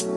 Genau, 0.00 0.16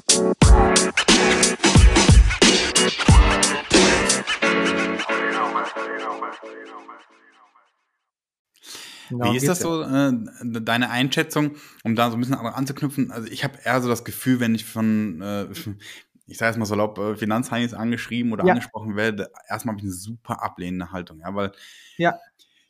Wie 9.32 9.36
ist 9.36 9.48
das 9.48 9.60
so, 9.60 9.82
äh, 9.82 10.14
deine 10.42 10.90
Einschätzung, 10.90 11.58
um 11.84 11.96
da 11.96 12.10
so 12.10 12.16
ein 12.16 12.22
bisschen 12.22 12.36
anzuknüpfen? 12.36 13.12
Also 13.12 13.28
ich 13.28 13.44
habe 13.44 13.58
eher 13.62 13.82
so 13.82 13.90
das 13.90 14.06
Gefühl, 14.06 14.40
wenn 14.40 14.56
ich 14.56 14.64
von, 14.64 15.22
äh, 15.22 15.48
ich 16.28 16.38
sage 16.38 16.52
jetzt 16.52 16.58
mal 16.58 16.66
salopp, 16.66 16.98
äh, 17.00 17.18
Finanzheinis 17.18 17.74
angeschrieben 17.74 18.32
oder 18.32 18.46
ja. 18.46 18.54
angesprochen 18.54 18.96
werde, 18.96 19.32
erstmal 19.50 19.74
habe 19.74 19.82
ich 19.82 19.92
eine 19.92 19.94
super 19.94 20.42
ablehnende 20.42 20.94
Haltung, 20.94 21.20
ja, 21.20 21.36
weil 21.36 21.52
ja. 21.98 22.18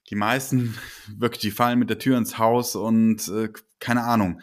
die 0.09 0.15
meisten 0.15 0.75
wirklich, 1.15 1.41
die 1.41 1.51
fallen 1.51 1.77
mit 1.77 1.91
der 1.91 1.99
Tür 1.99 2.17
ins 2.17 2.39
Haus 2.39 2.75
und 2.75 3.27
äh, 3.27 3.49
keine 3.79 4.01
Ahnung. 4.01 4.41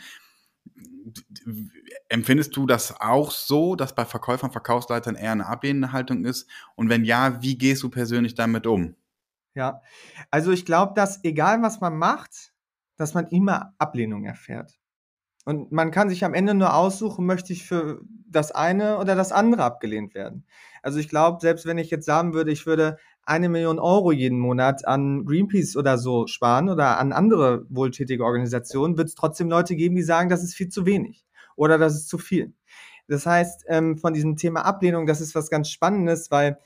Empfindest 2.10 2.56
du 2.56 2.66
das 2.66 3.00
auch 3.00 3.30
so, 3.30 3.76
dass 3.76 3.94
bei 3.94 4.04
Verkäufern, 4.04 4.50
Verkaufsleitern 4.50 5.14
eher 5.14 5.30
eine 5.30 5.46
ablehnende 5.46 5.92
Haltung 5.92 6.24
ist? 6.24 6.50
Und 6.74 6.88
wenn 6.88 7.04
ja, 7.04 7.40
wie 7.40 7.56
gehst 7.56 7.84
du 7.84 7.88
persönlich 7.88 8.34
damit 8.34 8.66
um? 8.66 8.96
Ja, 9.54 9.80
also 10.32 10.50
ich 10.50 10.66
glaube, 10.66 10.92
dass 10.96 11.22
egal 11.22 11.62
was 11.62 11.80
man 11.80 11.96
macht, 11.96 12.52
dass 12.96 13.14
man 13.14 13.28
immer 13.28 13.74
Ablehnung 13.78 14.24
erfährt. 14.24 14.80
Und 15.44 15.70
man 15.70 15.92
kann 15.92 16.08
sich 16.08 16.24
am 16.24 16.34
Ende 16.34 16.54
nur 16.54 16.74
aussuchen, 16.74 17.26
möchte 17.26 17.52
ich 17.52 17.64
für 17.64 18.00
das 18.26 18.50
eine 18.50 18.98
oder 18.98 19.14
das 19.14 19.30
andere 19.30 19.62
abgelehnt 19.62 20.12
werden. 20.12 20.44
Also 20.82 20.98
ich 20.98 21.08
glaube, 21.08 21.38
selbst 21.40 21.64
wenn 21.64 21.78
ich 21.78 21.90
jetzt 21.90 22.06
sagen 22.06 22.34
würde, 22.34 22.50
ich 22.50 22.66
würde 22.66 22.96
eine 23.22 23.48
Million 23.48 23.78
Euro 23.78 24.10
jeden 24.10 24.40
Monat 24.40 24.84
an 24.84 25.24
Greenpeace 25.24 25.76
oder 25.76 25.96
so 25.96 26.26
sparen 26.26 26.68
oder 26.68 26.98
an 26.98 27.12
andere 27.12 27.66
wohltätige 27.68 28.24
Organisationen, 28.24 28.98
wird 28.98 29.08
es 29.08 29.14
trotzdem 29.14 29.48
Leute 29.48 29.76
geben, 29.76 29.94
die 29.94 30.02
sagen, 30.02 30.28
das 30.28 30.42
ist 30.42 30.54
viel 30.54 30.68
zu 30.68 30.86
wenig 30.86 31.24
oder 31.56 31.78
das 31.78 31.94
ist 31.94 32.08
zu 32.08 32.18
viel. 32.18 32.54
Das 33.08 33.26
heißt, 33.26 33.64
ähm, 33.68 33.98
von 33.98 34.14
diesem 34.14 34.36
Thema 34.36 34.64
Ablehnung, 34.64 35.06
das 35.06 35.20
ist 35.20 35.34
was 35.34 35.50
ganz 35.50 35.68
Spannendes, 35.68 36.30
weil 36.30 36.58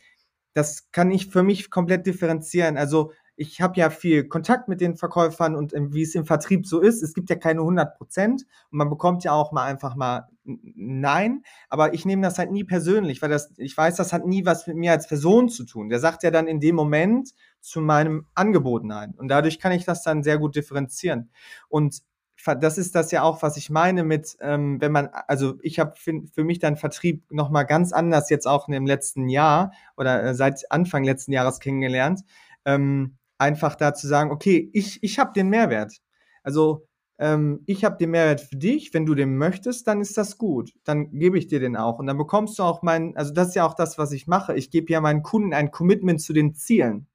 das 0.53 0.91
kann 0.93 1.11
ich 1.11 1.29
für 1.29 1.43
mich 1.43 1.71
komplett 1.71 2.07
differenzieren. 2.07 2.77
Also 2.77 3.13
ich 3.37 3.61
habe 3.61 3.79
ja 3.79 3.91
viel 3.91 4.29
Kontakt 4.29 4.69
mit 4.69 4.81
den 4.81 4.97
Verkäufern 4.97 5.57
und 5.57 5.75
ähm, 5.75 5.93
wie 5.93 6.03
es 6.03 6.15
im 6.15 6.25
Vertrieb 6.25 6.67
so 6.67 6.81
ist. 6.81 7.03
Es 7.03 7.15
gibt 7.15 7.31
ja 7.31 7.37
keine 7.37 7.61
100 7.61 7.97
Prozent 7.97 8.43
und 8.71 8.79
man 8.79 8.89
bekommt 8.89 9.25
ja 9.25 9.33
auch 9.33 9.53
mal 9.53 9.65
einfach 9.65 9.97
mal 9.97 10.29
Nein, 10.47 11.43
aber 11.71 11.95
ich 11.95 12.05
nehme 12.05 12.21
das 12.21 12.39
halt 12.39 12.53
nie 12.53 12.65
persönlich, 12.65 13.23
weil 13.23 13.31
das, 13.31 13.55
ich 13.57 13.75
weiß, 13.75 13.97
das 13.97 14.13
hat 14.13 14.27
nie 14.27 14.45
was 14.45 14.67
mit 14.67 14.77
mir 14.77 14.93
als 14.93 15.09
Person 15.09 15.49
zu 15.49 15.65
tun. 15.65 15.89
Der 15.89 16.01
sagt 16.01 16.23
ja 16.23 16.31
dann 16.31 16.47
in 16.47 16.61
dem 16.61 16.77
Moment 16.77 17.31
zu 17.61 17.81
meinem 17.81 18.27
Angebot 18.35 18.85
Nein 18.85 19.15
und 19.17 19.29
dadurch 19.29 19.59
kann 19.59 19.73
ich 19.73 19.87
das 19.87 20.03
dann 20.03 20.23
sehr 20.23 20.37
gut 20.37 20.55
differenzieren. 20.55 21.31
Und 21.69 22.03
das 22.47 22.79
ist 22.79 22.95
das 22.95 23.11
ja 23.11 23.23
auch, 23.23 23.43
was 23.43 23.57
ich 23.57 23.71
meine 23.71 24.05
mit, 24.05 24.37
ähm, 24.41 24.81
wenn 24.81 24.93
man, 24.93 25.09
also 25.29 25.55
ich 25.63 25.79
habe 25.79 25.95
für 25.97 26.45
mich 26.45 26.59
dann 26.59 26.77
Vertrieb 26.77 27.25
nochmal 27.31 27.67
ganz 27.67 27.93
anders 27.93 28.31
jetzt 28.31 28.47
auch 28.47 28.67
dem 28.67 28.87
letzten 28.87 29.29
Jahr 29.29 29.73
oder 29.97 30.23
äh, 30.23 30.35
seit 30.35 30.71
Anfang 30.71 31.05
letzten 31.05 31.33
Jahres 31.33 31.61
kennengelernt. 31.61 32.21
Ähm, 32.65 33.17
einfach 33.39 33.75
da 33.75 33.95
zu 33.95 34.07
sagen, 34.07 34.31
okay, 34.31 34.71
ich, 34.73 35.03
ich 35.03 35.19
habe 35.19 35.33
den 35.35 35.49
Mehrwert. 35.49 36.01
Also 36.43 36.87
ähm, 37.19 37.63
ich 37.67 37.85
habe 37.85 37.97
den 37.97 38.11
Mehrwert 38.11 38.41
für 38.41 38.57
dich, 38.57 38.93
wenn 38.95 39.07
du 39.07 39.15
den 39.15 39.37
möchtest, 39.37 39.87
dann 39.87 40.01
ist 40.01 40.17
das 40.19 40.39
gut. 40.39 40.73
Dann 40.85 41.11
gebe 41.13 41.39
ich 41.39 41.47
dir 41.47 41.61
den 41.61 41.77
auch. 41.77 41.99
Und 41.99 42.07
dann 42.07 42.19
bekommst 42.19 42.59
du 42.59 42.63
auch 42.63 42.83
meinen, 42.83 43.17
also 43.17 43.33
das 43.33 43.49
ist 43.49 43.55
ja 43.55 43.67
auch 43.67 43.75
das, 43.75 43.99
was 43.99 44.13
ich 44.13 44.27
mache. 44.27 44.55
Ich 44.55 44.71
gebe 44.71 44.93
ja 44.93 45.01
meinen 45.01 45.23
Kunden 45.23 45.55
ein 45.55 45.71
Commitment 45.71 46.21
zu 46.21 46.33
den 46.33 46.55
Zielen. 46.55 47.07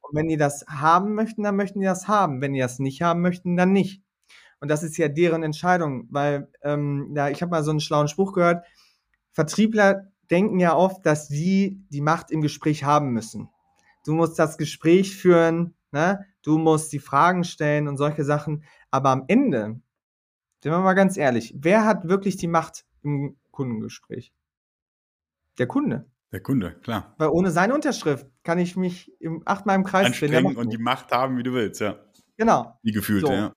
Und 0.00 0.16
wenn 0.16 0.28
die 0.28 0.36
das 0.36 0.64
haben 0.68 1.14
möchten, 1.14 1.42
dann 1.42 1.56
möchten 1.56 1.80
die 1.80 1.86
das 1.86 2.08
haben. 2.08 2.40
Wenn 2.40 2.52
die 2.52 2.60
das 2.60 2.78
nicht 2.78 3.02
haben 3.02 3.22
möchten, 3.22 3.56
dann 3.56 3.72
nicht. 3.72 4.02
Und 4.60 4.68
das 4.68 4.82
ist 4.82 4.96
ja 4.96 5.08
deren 5.08 5.42
Entscheidung, 5.42 6.08
weil 6.10 6.48
ähm, 6.62 7.12
ja, 7.14 7.28
ich 7.28 7.42
habe 7.42 7.50
mal 7.50 7.62
so 7.62 7.70
einen 7.70 7.80
schlauen 7.80 8.08
Spruch 8.08 8.32
gehört. 8.32 8.64
Vertriebler 9.32 10.12
denken 10.30 10.58
ja 10.58 10.74
oft, 10.74 11.04
dass 11.04 11.28
sie 11.28 11.84
die 11.90 12.00
Macht 12.00 12.30
im 12.30 12.40
Gespräch 12.40 12.84
haben 12.84 13.10
müssen. 13.10 13.50
Du 14.04 14.14
musst 14.14 14.38
das 14.38 14.56
Gespräch 14.56 15.16
führen, 15.16 15.74
ne? 15.92 16.24
du 16.42 16.58
musst 16.58 16.92
die 16.92 16.98
Fragen 16.98 17.44
stellen 17.44 17.88
und 17.88 17.96
solche 17.96 18.24
Sachen. 18.24 18.64
Aber 18.90 19.10
am 19.10 19.24
Ende, 19.28 19.80
sind 20.62 20.72
wir 20.72 20.78
mal 20.78 20.94
ganz 20.94 21.16
ehrlich, 21.16 21.54
wer 21.58 21.84
hat 21.84 22.08
wirklich 22.08 22.36
die 22.36 22.48
Macht 22.48 22.84
im 23.02 23.36
Kundengespräch? 23.50 24.32
Der 25.58 25.66
Kunde. 25.66 26.06
Der 26.32 26.40
Kunde, 26.40 26.72
klar. 26.82 27.14
Weil 27.18 27.28
ohne 27.28 27.50
seine 27.50 27.74
Unterschrift 27.74 28.26
kann 28.42 28.58
ich 28.58 28.76
mich 28.76 29.12
im, 29.20 29.42
achtmal 29.44 29.76
im 29.76 29.84
Kreis 29.84 30.18
drehen. 30.18 30.56
und 30.56 30.72
die 30.72 30.78
Macht 30.78 31.12
haben, 31.12 31.38
wie 31.38 31.42
du 31.42 31.52
willst, 31.52 31.80
ja. 31.80 31.98
Genau. 32.36 32.78
Wie 32.82 32.92
gefühlt, 32.92 33.26
so. 33.26 33.32
ja. 33.32 33.52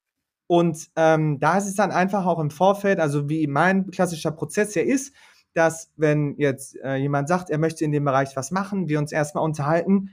Und 0.49 0.89
ähm, 0.95 1.39
da 1.39 1.59
ist 1.59 1.67
es 1.67 1.75
dann 1.75 1.91
einfach 1.91 2.25
auch 2.25 2.39
im 2.39 2.49
Vorfeld, 2.49 2.99
also 2.99 3.29
wie 3.29 3.45
mein 3.45 3.91
klassischer 3.91 4.31
Prozess 4.31 4.73
ja 4.73 4.81
ist, 4.81 5.13
dass 5.53 5.91
wenn 5.95 6.37
jetzt 6.39 6.75
äh, 6.77 6.95
jemand 6.95 7.27
sagt, 7.27 7.51
er 7.51 7.59
möchte 7.59 7.85
in 7.85 7.91
dem 7.91 8.03
Bereich 8.03 8.35
was 8.35 8.49
machen, 8.49 8.89
wir 8.89 8.97
uns 8.97 9.11
erstmal 9.11 9.43
unterhalten, 9.43 10.09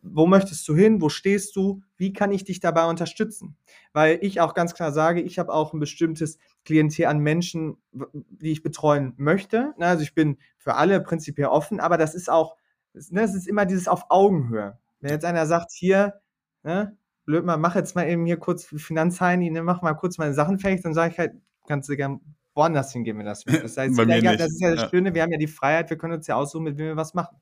wo 0.00 0.26
möchtest 0.26 0.66
du 0.66 0.74
hin, 0.74 1.02
wo 1.02 1.10
stehst 1.10 1.54
du, 1.54 1.82
wie 1.98 2.14
kann 2.14 2.32
ich 2.32 2.44
dich 2.44 2.60
dabei 2.60 2.86
unterstützen? 2.88 3.58
Weil 3.92 4.20
ich 4.22 4.40
auch 4.40 4.54
ganz 4.54 4.72
klar 4.72 4.90
sage, 4.90 5.20
ich 5.20 5.38
habe 5.38 5.52
auch 5.52 5.74
ein 5.74 5.80
bestimmtes 5.80 6.38
Klientel 6.64 7.04
an 7.04 7.18
Menschen, 7.18 7.76
die 7.92 8.52
ich 8.52 8.62
betreuen 8.62 9.12
möchte. 9.18 9.74
Ne, 9.76 9.86
also 9.86 10.02
ich 10.02 10.14
bin 10.14 10.38
für 10.56 10.76
alle 10.76 10.98
prinzipiell 11.02 11.48
offen, 11.48 11.78
aber 11.78 11.98
das 11.98 12.14
ist 12.14 12.30
auch, 12.30 12.56
ne, 12.94 13.20
das 13.20 13.34
ist 13.34 13.46
immer 13.46 13.66
dieses 13.66 13.86
auf 13.86 14.06
Augenhöhe. 14.08 14.78
Wenn 15.00 15.10
jetzt 15.10 15.26
einer 15.26 15.44
sagt, 15.44 15.72
hier, 15.72 16.22
ne, 16.62 16.96
blöd 17.24 17.44
mal, 17.44 17.56
mach 17.56 17.74
jetzt 17.74 17.94
mal 17.94 18.08
eben 18.08 18.26
hier 18.26 18.38
kurz 18.38 18.64
Finanzheini, 18.64 19.50
ne, 19.50 19.62
mach 19.62 19.82
mal 19.82 19.94
kurz 19.94 20.18
meine 20.18 20.34
Sachen 20.34 20.58
fertig, 20.58 20.82
dann 20.82 20.94
sage 20.94 21.12
ich 21.12 21.18
halt, 21.18 21.34
kannst 21.66 21.88
du 21.88 21.96
gern 21.96 22.20
woanders 22.54 22.92
hingehen, 22.92 23.18
wenn 23.18 23.26
das 23.26 23.44
Das, 23.46 23.76
heißt, 23.76 23.96
ja, 23.96 24.36
das 24.36 24.52
ist 24.52 24.60
ja 24.60 24.74
das 24.74 24.90
Schöne, 24.90 25.14
wir 25.14 25.22
haben 25.22 25.32
ja 25.32 25.38
die 25.38 25.46
Freiheit, 25.46 25.90
wir 25.90 25.98
können 25.98 26.14
uns 26.14 26.26
ja 26.26 26.36
aussuchen, 26.36 26.64
mit 26.64 26.78
wem 26.78 26.86
wir 26.86 26.96
was 26.96 27.14
machen. 27.14 27.40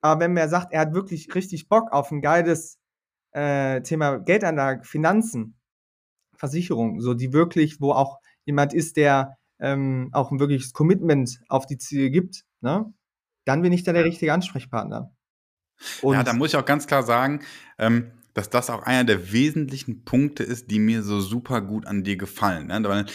Aber 0.00 0.20
wenn 0.20 0.32
man 0.32 0.48
sagt, 0.48 0.72
er 0.72 0.80
hat 0.80 0.94
wirklich 0.94 1.34
richtig 1.34 1.68
Bock 1.68 1.92
auf 1.92 2.10
ein 2.10 2.22
geiles 2.22 2.78
äh, 3.32 3.82
Thema 3.82 4.18
Geldanlage, 4.18 4.84
Finanzen, 4.84 5.56
Versicherung, 6.34 7.00
so 7.00 7.14
die 7.14 7.32
wirklich, 7.32 7.80
wo 7.80 7.92
auch 7.92 8.18
jemand 8.44 8.72
ist, 8.72 8.96
der 8.96 9.36
ähm, 9.58 10.08
auch 10.12 10.30
ein 10.30 10.40
wirkliches 10.40 10.72
Commitment 10.72 11.40
auf 11.48 11.66
die 11.66 11.76
Ziele 11.76 12.10
gibt, 12.10 12.44
ne? 12.60 12.92
dann 13.44 13.62
bin 13.62 13.72
ich 13.72 13.84
da 13.84 13.92
der 13.92 14.04
richtige 14.04 14.32
Ansprechpartner. 14.32 15.12
Und 16.02 16.14
ja, 16.14 16.22
da 16.22 16.32
muss 16.32 16.50
ich 16.50 16.56
auch 16.56 16.64
ganz 16.64 16.86
klar 16.86 17.02
sagen, 17.02 17.40
ähm, 17.78 18.12
dass 18.34 18.50
das 18.50 18.70
auch 18.70 18.82
einer 18.82 19.04
der 19.04 19.32
wesentlichen 19.32 20.04
Punkte 20.04 20.42
ist, 20.42 20.70
die 20.70 20.78
mir 20.78 21.02
so 21.02 21.20
super 21.20 21.60
gut 21.60 21.86
an 21.86 22.04
dir 22.04 22.16
gefallen. 22.16 22.68
Ne? 22.68 22.80
Weil 22.84 23.06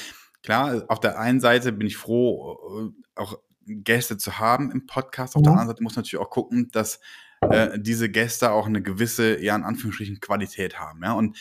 klar, 0.44 0.84
auf 0.88 1.00
der 1.00 1.20
einen 1.20 1.40
Seite 1.40 1.72
bin 1.72 1.88
ich 1.88 1.98
froh, 1.98 2.92
äh, 3.16 3.20
auch 3.20 3.40
Gäste 3.66 4.18
zu 4.18 4.40
haben 4.40 4.72
im 4.72 4.86
Podcast. 4.86 5.36
Auf 5.36 5.42
ja. 5.42 5.44
der 5.44 5.52
anderen 5.54 5.70
Seite 5.70 5.84
muss 5.84 5.96
man 5.96 6.04
natürlich 6.04 6.24
auch 6.24 6.30
gucken, 6.30 6.70
dass 6.72 7.00
äh, 7.42 7.80
diese 7.80 8.10
Gäste 8.10 8.52
auch 8.52 8.68
eine 8.68 8.82
gewisse, 8.82 9.42
ja, 9.42 9.56
in 9.56 9.64
Anführungsstrichen, 9.64 10.20
Qualität 10.20 10.80
haben. 10.80 11.04
Ja? 11.04 11.14
Und 11.14 11.38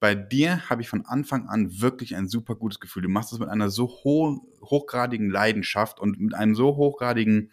bei 0.00 0.14
dir 0.14 0.68
habe 0.70 0.82
ich 0.82 0.88
von 0.88 1.06
Anfang 1.06 1.48
an 1.48 1.80
wirklich 1.80 2.14
ein 2.14 2.28
super 2.28 2.54
gutes 2.54 2.78
Gefühl. 2.78 3.02
Du 3.02 3.08
machst 3.08 3.32
es 3.32 3.38
mit 3.38 3.48
einer 3.48 3.68
so 3.68 3.88
ho 3.88 4.46
hochgradigen 4.62 5.30
Leidenschaft 5.30 5.98
und 5.98 6.20
mit 6.20 6.34
einem 6.34 6.54
so 6.54 6.76
hochgradigen 6.76 7.50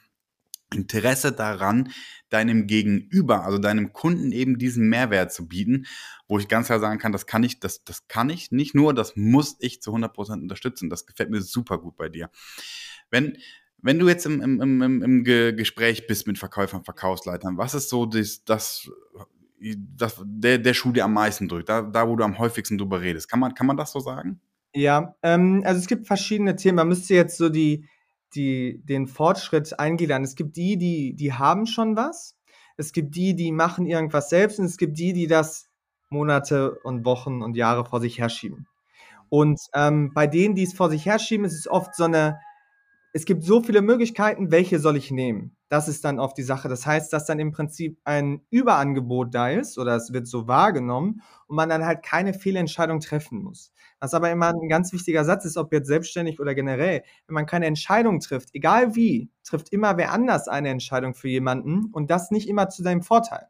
Interesse 0.73 1.31
daran, 1.31 1.91
deinem 2.29 2.67
Gegenüber, 2.67 3.43
also 3.43 3.57
deinem 3.57 3.93
Kunden 3.93 4.31
eben 4.31 4.57
diesen 4.57 4.89
Mehrwert 4.89 5.31
zu 5.31 5.47
bieten, 5.47 5.85
wo 6.27 6.39
ich 6.39 6.47
ganz 6.47 6.67
klar 6.67 6.79
sagen 6.79 6.99
kann, 6.99 7.11
das 7.11 7.27
kann 7.27 7.43
ich, 7.43 7.59
das, 7.59 7.83
das 7.83 8.07
kann 8.07 8.29
ich 8.29 8.51
nicht 8.51 8.75
nur, 8.75 8.93
das 8.93 9.15
muss 9.15 9.55
ich 9.59 9.81
zu 9.81 9.91
100% 9.93 10.33
unterstützen. 10.33 10.89
Das 10.89 11.05
gefällt 11.05 11.29
mir 11.29 11.41
super 11.41 11.77
gut 11.77 11.95
bei 11.95 12.09
dir. 12.09 12.29
Wenn, 13.11 13.37
wenn 13.81 13.99
du 13.99 14.07
jetzt 14.07 14.25
im, 14.25 14.41
im, 14.41 14.81
im, 14.81 15.03
im 15.03 15.23
Gespräch 15.23 16.07
bist 16.07 16.27
mit 16.27 16.39
Verkäufern, 16.39 16.83
Verkaufsleitern, 16.83 17.57
was 17.57 17.75
ist 17.75 17.89
so 17.89 18.05
das, 18.05 18.43
das, 18.43 18.89
das 19.59 20.21
der, 20.25 20.57
der 20.57 20.73
Schuh, 20.73 20.91
der 20.91 21.05
am 21.05 21.13
meisten 21.13 21.47
drückt, 21.47 21.69
da, 21.69 21.83
da 21.83 22.07
wo 22.07 22.15
du 22.15 22.23
am 22.23 22.39
häufigsten 22.39 22.77
drüber 22.77 23.01
redest? 23.01 23.29
Kann 23.29 23.39
man, 23.39 23.53
kann 23.53 23.67
man 23.67 23.77
das 23.77 23.91
so 23.91 23.99
sagen? 23.99 24.41
Ja, 24.73 25.15
ähm, 25.23 25.61
also 25.65 25.79
es 25.79 25.87
gibt 25.87 26.07
verschiedene 26.07 26.55
Themen. 26.55 26.77
Man 26.77 26.89
müsste 26.89 27.13
jetzt 27.13 27.37
so 27.37 27.49
die, 27.49 27.87
die, 28.35 28.81
den 28.83 29.07
Fortschritt 29.07 29.79
eingliedern. 29.79 30.23
Es 30.23 30.35
gibt 30.35 30.55
die, 30.55 30.77
die, 30.77 31.15
die 31.15 31.33
haben 31.33 31.65
schon 31.65 31.95
was. 31.95 32.35
Es 32.77 32.91
gibt 32.91 33.15
die, 33.15 33.35
die 33.35 33.51
machen 33.51 33.85
irgendwas 33.85 34.29
selbst. 34.29 34.59
Und 34.59 34.65
es 34.65 34.77
gibt 34.77 34.97
die, 34.97 35.13
die 35.13 35.27
das 35.27 35.69
Monate 36.09 36.77
und 36.83 37.05
Wochen 37.05 37.41
und 37.41 37.55
Jahre 37.55 37.85
vor 37.85 38.01
sich 38.01 38.19
herschieben. 38.19 38.67
Und 39.29 39.59
ähm, 39.73 40.11
bei 40.13 40.27
denen, 40.27 40.55
die 40.55 40.63
es 40.63 40.73
vor 40.73 40.89
sich 40.89 41.05
herschieben, 41.05 41.45
ist 41.45 41.57
es 41.57 41.67
oft 41.67 41.95
so 41.95 42.03
eine, 42.03 42.39
es 43.15 43.23
gibt 43.23 43.45
so 43.45 43.61
viele 43.61 43.81
Möglichkeiten, 43.81 44.51
welche 44.51 44.77
soll 44.77 44.97
ich 44.97 45.09
nehmen? 45.09 45.55
Das 45.69 45.87
ist 45.87 46.03
dann 46.03 46.19
oft 46.19 46.37
die 46.37 46.43
Sache. 46.43 46.67
Das 46.67 46.85
heißt, 46.85 47.13
dass 47.13 47.25
dann 47.25 47.39
im 47.39 47.53
Prinzip 47.53 47.97
ein 48.03 48.41
Überangebot 48.49 49.33
da 49.33 49.51
ist 49.51 49.77
oder 49.77 49.95
es 49.95 50.11
wird 50.11 50.27
so 50.27 50.49
wahrgenommen 50.49 51.21
und 51.47 51.55
man 51.55 51.69
dann 51.69 51.85
halt 51.85 52.03
keine 52.03 52.33
Fehlentscheidung 52.33 52.99
treffen 52.99 53.41
muss. 53.41 53.71
Was 54.01 54.13
aber 54.13 54.29
immer 54.31 54.49
ein 54.49 54.67
ganz 54.67 54.91
wichtiger 54.91 55.23
Satz 55.23 55.45
ist, 55.45 55.55
ob 55.55 55.71
jetzt 55.71 55.87
selbstständig 55.87 56.41
oder 56.41 56.53
generell. 56.53 57.03
Wenn 57.25 57.35
man 57.35 57.45
keine 57.45 57.67
Entscheidung 57.67 58.19
trifft, 58.19 58.49
egal 58.51 58.97
wie, 58.97 59.29
trifft 59.45 59.71
immer 59.71 59.95
wer 59.95 60.11
anders 60.11 60.49
eine 60.49 60.67
Entscheidung 60.67 61.13
für 61.13 61.29
jemanden 61.29 61.85
und 61.93 62.11
das 62.11 62.31
nicht 62.31 62.49
immer 62.49 62.67
zu 62.67 62.83
seinem 62.83 63.01
Vorteil. 63.01 63.47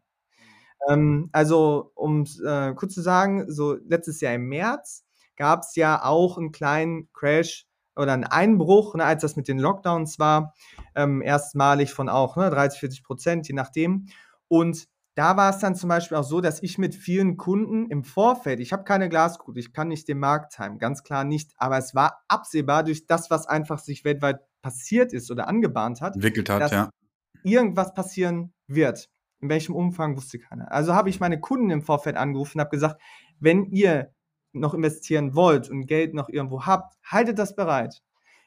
Ähm, 0.88 1.30
also, 1.32 1.92
um 1.96 2.28
äh, 2.46 2.76
kurz 2.76 2.94
zu 2.94 3.02
sagen, 3.02 3.52
so 3.52 3.78
letztes 3.88 4.22
Jahr 4.22 4.36
im 4.36 4.48
März 4.48 5.06
gab 5.38 5.62
es 5.64 5.76
ja 5.76 6.04
auch 6.04 6.38
einen 6.38 6.52
kleinen 6.52 7.12
Crash 7.14 7.66
oder 7.96 8.14
ein 8.14 8.24
Einbruch, 8.24 8.96
ne, 8.96 9.06
als 9.06 9.22
das 9.22 9.36
mit 9.36 9.48
den 9.48 9.60
Lockdowns 9.60 10.20
war, 10.20 10.54
ähm, 10.96 11.22
erstmalig 11.22 11.94
von 11.94 12.10
auch 12.10 12.36
ne, 12.36 12.50
30, 12.50 12.80
40 12.80 13.04
Prozent, 13.04 13.48
je 13.48 13.54
nachdem. 13.56 14.08
Und 14.48 14.88
da 15.16 15.38
war 15.38 15.50
es 15.50 15.60
dann 15.60 15.76
zum 15.76 15.90
Beispiel 15.90 16.18
auch 16.18 16.24
so, 16.24 16.42
dass 16.42 16.62
ich 16.62 16.78
mit 16.78 16.94
vielen 16.94 17.38
Kunden 17.38 17.90
im 17.90 18.04
Vorfeld, 18.04 18.60
ich 18.60 18.74
habe 18.74 18.84
keine 18.84 19.08
Glaskugel, 19.08 19.60
ich 19.60 19.72
kann 19.72 19.88
nicht 19.88 20.08
den 20.10 20.20
Markt 20.20 20.54
timen, 20.54 20.78
ganz 20.78 21.04
klar 21.04 21.24
nicht, 21.24 21.54
aber 21.58 21.78
es 21.78 21.96
war 21.96 22.24
absehbar 22.28 22.84
durch 22.84 23.08
das, 23.08 23.32
was 23.32 23.48
einfach 23.48 23.80
sich 23.80 24.04
weltweit 24.04 24.42
passiert 24.62 25.14
ist 25.14 25.32
oder 25.32 25.48
angebahnt 25.48 26.02
hat, 26.02 26.16
entwickelt 26.16 26.50
hat, 26.50 26.62
dass 26.62 26.72
ja. 26.72 26.90
irgendwas 27.44 27.94
passieren 27.94 28.54
wird. 28.68 29.10
In 29.42 29.50
welchem 29.50 29.76
Umfang 29.76 30.18
wusste 30.18 30.40
keiner. 30.40 30.72
Also 30.72 30.96
habe 30.96 31.10
ich 31.10 31.20
meine 31.20 31.40
Kunden 31.40 31.70
im 31.70 31.82
Vorfeld 31.82 32.18
angerufen 32.18 32.58
und 32.58 32.62
habe 32.62 32.72
gesagt, 32.72 33.00
wenn 33.40 33.66
ihr 33.66 34.15
noch 34.56 34.74
investieren 34.74 35.36
wollt 35.36 35.70
und 35.70 35.86
Geld 35.86 36.14
noch 36.14 36.30
irgendwo 36.30 36.66
habt, 36.66 36.98
haltet 37.04 37.40
das 37.40 37.56
bereit. 37.56 38.02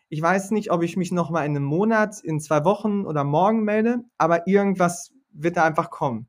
Ich 0.08 0.22
weiß 0.22 0.52
nicht, 0.52 0.70
ob 0.70 0.82
ich 0.82 0.96
mich 0.96 1.12
noch 1.12 1.30
mal 1.30 1.44
in 1.44 1.54
einem 1.54 1.64
Monat, 1.64 2.20
in 2.22 2.40
zwei 2.40 2.64
Wochen 2.64 3.04
oder 3.04 3.24
morgen 3.24 3.62
melde, 3.64 3.98
aber 4.16 4.46
irgendwas 4.46 5.12
wird 5.30 5.56
da 5.56 5.64
einfach 5.64 5.90
kommen. 5.90 6.26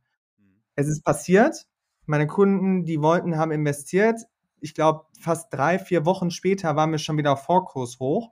Es 0.76 0.88
ist 0.88 1.04
passiert. 1.04 1.68
Meine 2.06 2.28
Kunden, 2.28 2.86
die 2.86 3.02
wollten, 3.02 3.38
haben 3.38 3.52
investiert. 3.52 4.22
Ich 4.60 4.74
glaube, 4.74 5.06
fast 5.20 5.54
drei, 5.54 5.80
vier 5.80 6.06
Wochen 6.06 6.32
später 6.32 6.76
waren 6.76 6.92
wir 6.92 6.98
schon 6.98 7.18
wieder 7.18 7.34
auf 7.34 7.44
Vorkurs 7.44 8.00
hoch. 8.00 8.32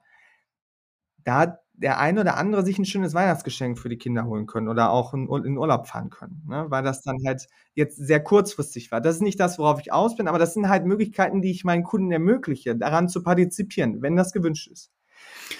Da 1.24 1.40
hat 1.40 1.60
der 1.77 2.00
eine 2.00 2.21
oder 2.21 2.38
andere 2.38 2.65
sich 2.65 2.79
ein 2.79 2.85
schönes 2.85 3.13
Weihnachtsgeschenk 3.13 3.77
für 3.77 3.88
die 3.88 3.97
Kinder 3.97 4.25
holen 4.25 4.47
können 4.47 4.68
oder 4.68 4.89
auch 4.89 5.13
in, 5.13 5.29
in 5.45 5.57
Urlaub 5.57 5.88
fahren 5.88 6.09
können, 6.09 6.44
ne? 6.47 6.65
weil 6.69 6.83
das 6.83 7.03
dann 7.03 7.18
halt 7.25 7.47
jetzt 7.75 7.97
sehr 7.97 8.21
kurzfristig 8.21 8.91
war. 8.91 9.00
Das 9.00 9.15
ist 9.15 9.21
nicht 9.21 9.39
das, 9.39 9.59
worauf 9.59 9.79
ich 9.79 9.94
aus 9.94 10.18
bin, 10.18 10.27
aber 10.27 10.39
das 10.39 10.56
sind 10.56 10.69
halt 10.69 10.85
Möglichkeiten, 10.85 11.41
die 11.41 11.51
ich 11.51 11.63
meinen 11.63 11.83
Kunden 11.83 12.12
ermögliche, 12.12 12.75
daran 12.75 13.09
zu 13.09 13.21
partizipieren, 13.21 14.01
wenn 14.01 14.15
das 14.15 14.33
gewünscht 14.33 14.68
ist. 14.68 14.91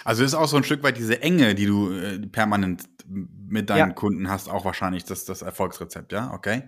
Also 0.04 0.24
ist 0.24 0.34
auch 0.34 0.48
so 0.48 0.58
ein 0.58 0.64
Stück 0.64 0.84
weit 0.84 0.98
diese 0.98 1.22
Enge, 1.22 1.54
die 1.54 1.68
du 1.68 1.92
äh, 1.92 2.20
permanent 2.20 2.86
mit 3.08 3.70
deinen 3.70 3.90
ja. 3.90 3.94
Kunden 3.94 4.30
hast, 4.30 4.50
auch 4.50 4.66
wahrscheinlich 4.66 5.06
das, 5.06 5.24
das 5.26 5.44
Erfolgsrezept, 5.44 6.12
ja? 6.12 6.34
Okay. 6.34 6.64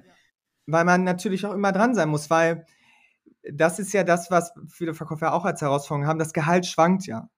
Weil 0.67 0.85
man 0.85 1.03
natürlich 1.03 1.45
auch 1.45 1.53
immer 1.53 1.71
dran 1.71 1.95
sein 1.95 2.09
muss, 2.09 2.29
weil 2.29 2.65
das 3.51 3.79
ist 3.79 3.93
ja 3.93 4.03
das, 4.03 4.29
was 4.29 4.53
viele 4.69 4.93
Verkäufer 4.93 5.33
auch 5.33 5.45
als 5.45 5.61
Herausforderung 5.61 6.07
haben. 6.07 6.19
Das 6.19 6.33
Gehalt 6.33 6.67
schwankt 6.67 7.07
ja. 7.07 7.29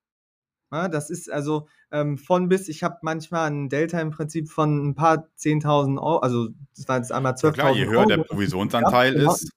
Ja, 0.72 0.88
das 0.88 1.10
ist 1.10 1.30
also 1.30 1.68
ähm, 1.92 2.18
von 2.18 2.48
bis, 2.48 2.70
ich 2.70 2.82
habe 2.84 2.98
manchmal 3.02 3.52
ein 3.52 3.68
Delta 3.68 4.00
im 4.00 4.12
Prinzip 4.12 4.50
von 4.50 4.90
ein 4.90 4.96
paar 4.96 5.28
10.000 5.38 6.02
Euro, 6.02 6.20
also 6.20 6.50
das 6.76 6.88
war 6.88 6.98
jetzt 6.98 7.12
einmal 7.12 7.34
12.000 7.34 7.44
Euro. 7.46 7.54
Klar, 7.54 7.76
je 7.76 7.86
höher 7.88 8.06
der 8.06 8.18
Provisionsanteil 8.20 9.22
ja, 9.22 9.32
ist. 9.32 9.52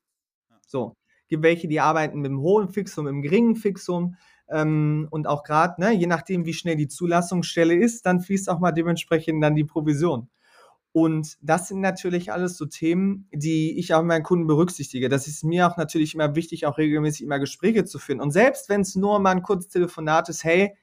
So, 0.66 0.96
gibt 1.28 1.44
welche, 1.44 1.69
die 1.69 1.81
arbeiten 1.81 2.20
mit 2.20 2.31
einem 2.31 2.40
hohen 2.40 2.69
Fixum, 2.69 3.06
einem 3.06 3.22
geringen 3.22 3.55
Fixum. 3.55 4.16
Ähm, 4.49 5.06
und 5.11 5.26
auch 5.26 5.43
gerade, 5.43 5.81
ne, 5.81 5.93
je 5.93 6.06
nachdem, 6.06 6.44
wie 6.44 6.52
schnell 6.52 6.76
die 6.76 6.88
Zulassungsstelle 6.88 7.75
ist, 7.75 8.05
dann 8.06 8.20
fließt 8.20 8.50
auch 8.50 8.58
mal 8.58 8.72
dementsprechend 8.72 9.43
dann 9.43 9.55
die 9.55 9.64
Provision. 9.64 10.28
Und 10.93 11.38
das 11.40 11.69
sind 11.69 11.81
natürlich 11.81 12.32
alles 12.32 12.56
so 12.56 12.66
Themen, 12.66 13.28
die 13.32 13.78
ich 13.78 13.94
auch 13.94 14.02
mit 14.02 14.08
meinen 14.08 14.22
Kunden 14.22 14.46
berücksichtige. 14.46 15.08
Das 15.08 15.26
ist 15.26 15.43
mir 15.43 15.66
auch 15.66 15.76
natürlich 15.76 16.14
immer 16.14 16.37
wichtig, 16.37 16.66
auch 16.66 16.78
regelmäßig 16.78 17.22
immer 17.22 17.40
Gespräche 17.40 17.84
zu 17.84 17.99
führen. 17.99 18.20
Und 18.20 18.31
selbst 18.31 18.69
wenn 18.69 18.82
es 18.82 18.94
nur 18.94 19.19
mal 19.19 19.32
ein 19.32 19.43
kurzes 19.43 19.70
Telefonat 19.70 20.28
ist, 20.28 20.44
hey, 20.44 20.76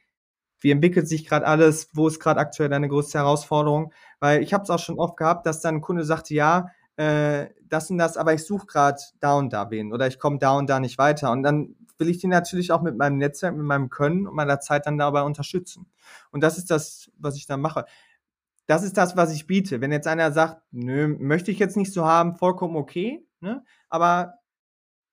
wie 0.62 0.72
entwickelt 0.72 1.08
sich 1.08 1.28
gerade 1.28 1.46
alles, 1.46 1.90
wo 1.94 2.08
ist 2.08 2.20
gerade 2.20 2.40
aktuell 2.40 2.70
deine 2.70 2.88
größte 2.88 3.18
Herausforderung? 3.18 3.92
Weil 4.20 4.42
ich 4.42 4.54
habe 4.54 4.64
es 4.64 4.70
auch 4.70 4.80
schon 4.80 5.00
oft 5.00 5.18
gehabt, 5.18 5.46
dass 5.46 5.62
dann 5.62 5.76
ein 5.76 5.82
Kunde 5.82 6.06
sagte, 6.06 6.34
ja, 6.34 6.70
äh, 6.98 7.48
das 7.68 7.90
und 7.90 7.98
das, 7.98 8.18
aber 8.18 8.34
ich 8.34 8.46
suche 8.46 8.68
gerade 8.68 9.02
da 9.20 9.36
und 9.36 9.52
da 9.54 9.72
wen 9.72 9.92
oder 9.92 10.08
ich 10.08 10.20
komme 10.20 10.38
da 10.38 10.58
und 10.58 10.70
da 10.70 10.80
nicht 10.80 10.98
weiter. 10.98 11.32
Und 11.32 11.44
dann 11.44 11.76
will 11.98 12.10
ich 12.10 12.20
die 12.20 12.28
natürlich 12.28 12.72
auch 12.72 12.82
mit 12.82 12.98
meinem 12.98 13.18
Netzwerk, 13.18 13.56
mit 13.56 13.66
meinem 13.66 13.90
Können 13.90 14.28
und 14.28 14.36
meiner 14.36 14.60
Zeit 14.60 14.86
dann 14.86 14.98
dabei 14.98 15.24
unterstützen. 15.24 15.88
Und 16.32 16.42
das 16.44 16.58
ist 16.58 16.70
das, 16.70 17.12
was 17.18 17.38
ich 17.38 17.48
dann 17.48 17.62
mache. 17.62 17.86
Das 18.68 18.84
ist 18.84 18.98
das, 18.98 19.18
was 19.18 19.34
ich 19.34 19.48
biete. 19.48 19.82
Wenn 19.82 19.92
jetzt 19.92 20.08
einer 20.08 20.32
sagt, 20.32 20.62
nö, 20.72 21.08
möchte 21.08 21.52
ich 21.52 21.60
jetzt 21.60 21.78
nicht 21.78 21.94
so 21.94 22.06
haben, 22.06 22.36
vollkommen 22.36 22.76
okay, 22.76 23.26
ne? 23.40 23.64
aber 23.90 24.36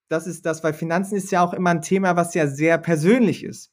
das 0.08 0.26
ist 0.26 0.46
das, 0.46 0.64
weil 0.64 0.72
Finanzen 0.72 1.16
ist 1.16 1.30
ja 1.30 1.42
auch 1.42 1.52
immer 1.52 1.70
ein 1.70 1.82
Thema, 1.82 2.16
was 2.16 2.34
ja 2.34 2.46
sehr 2.46 2.78
persönlich 2.78 3.44
ist. 3.44 3.72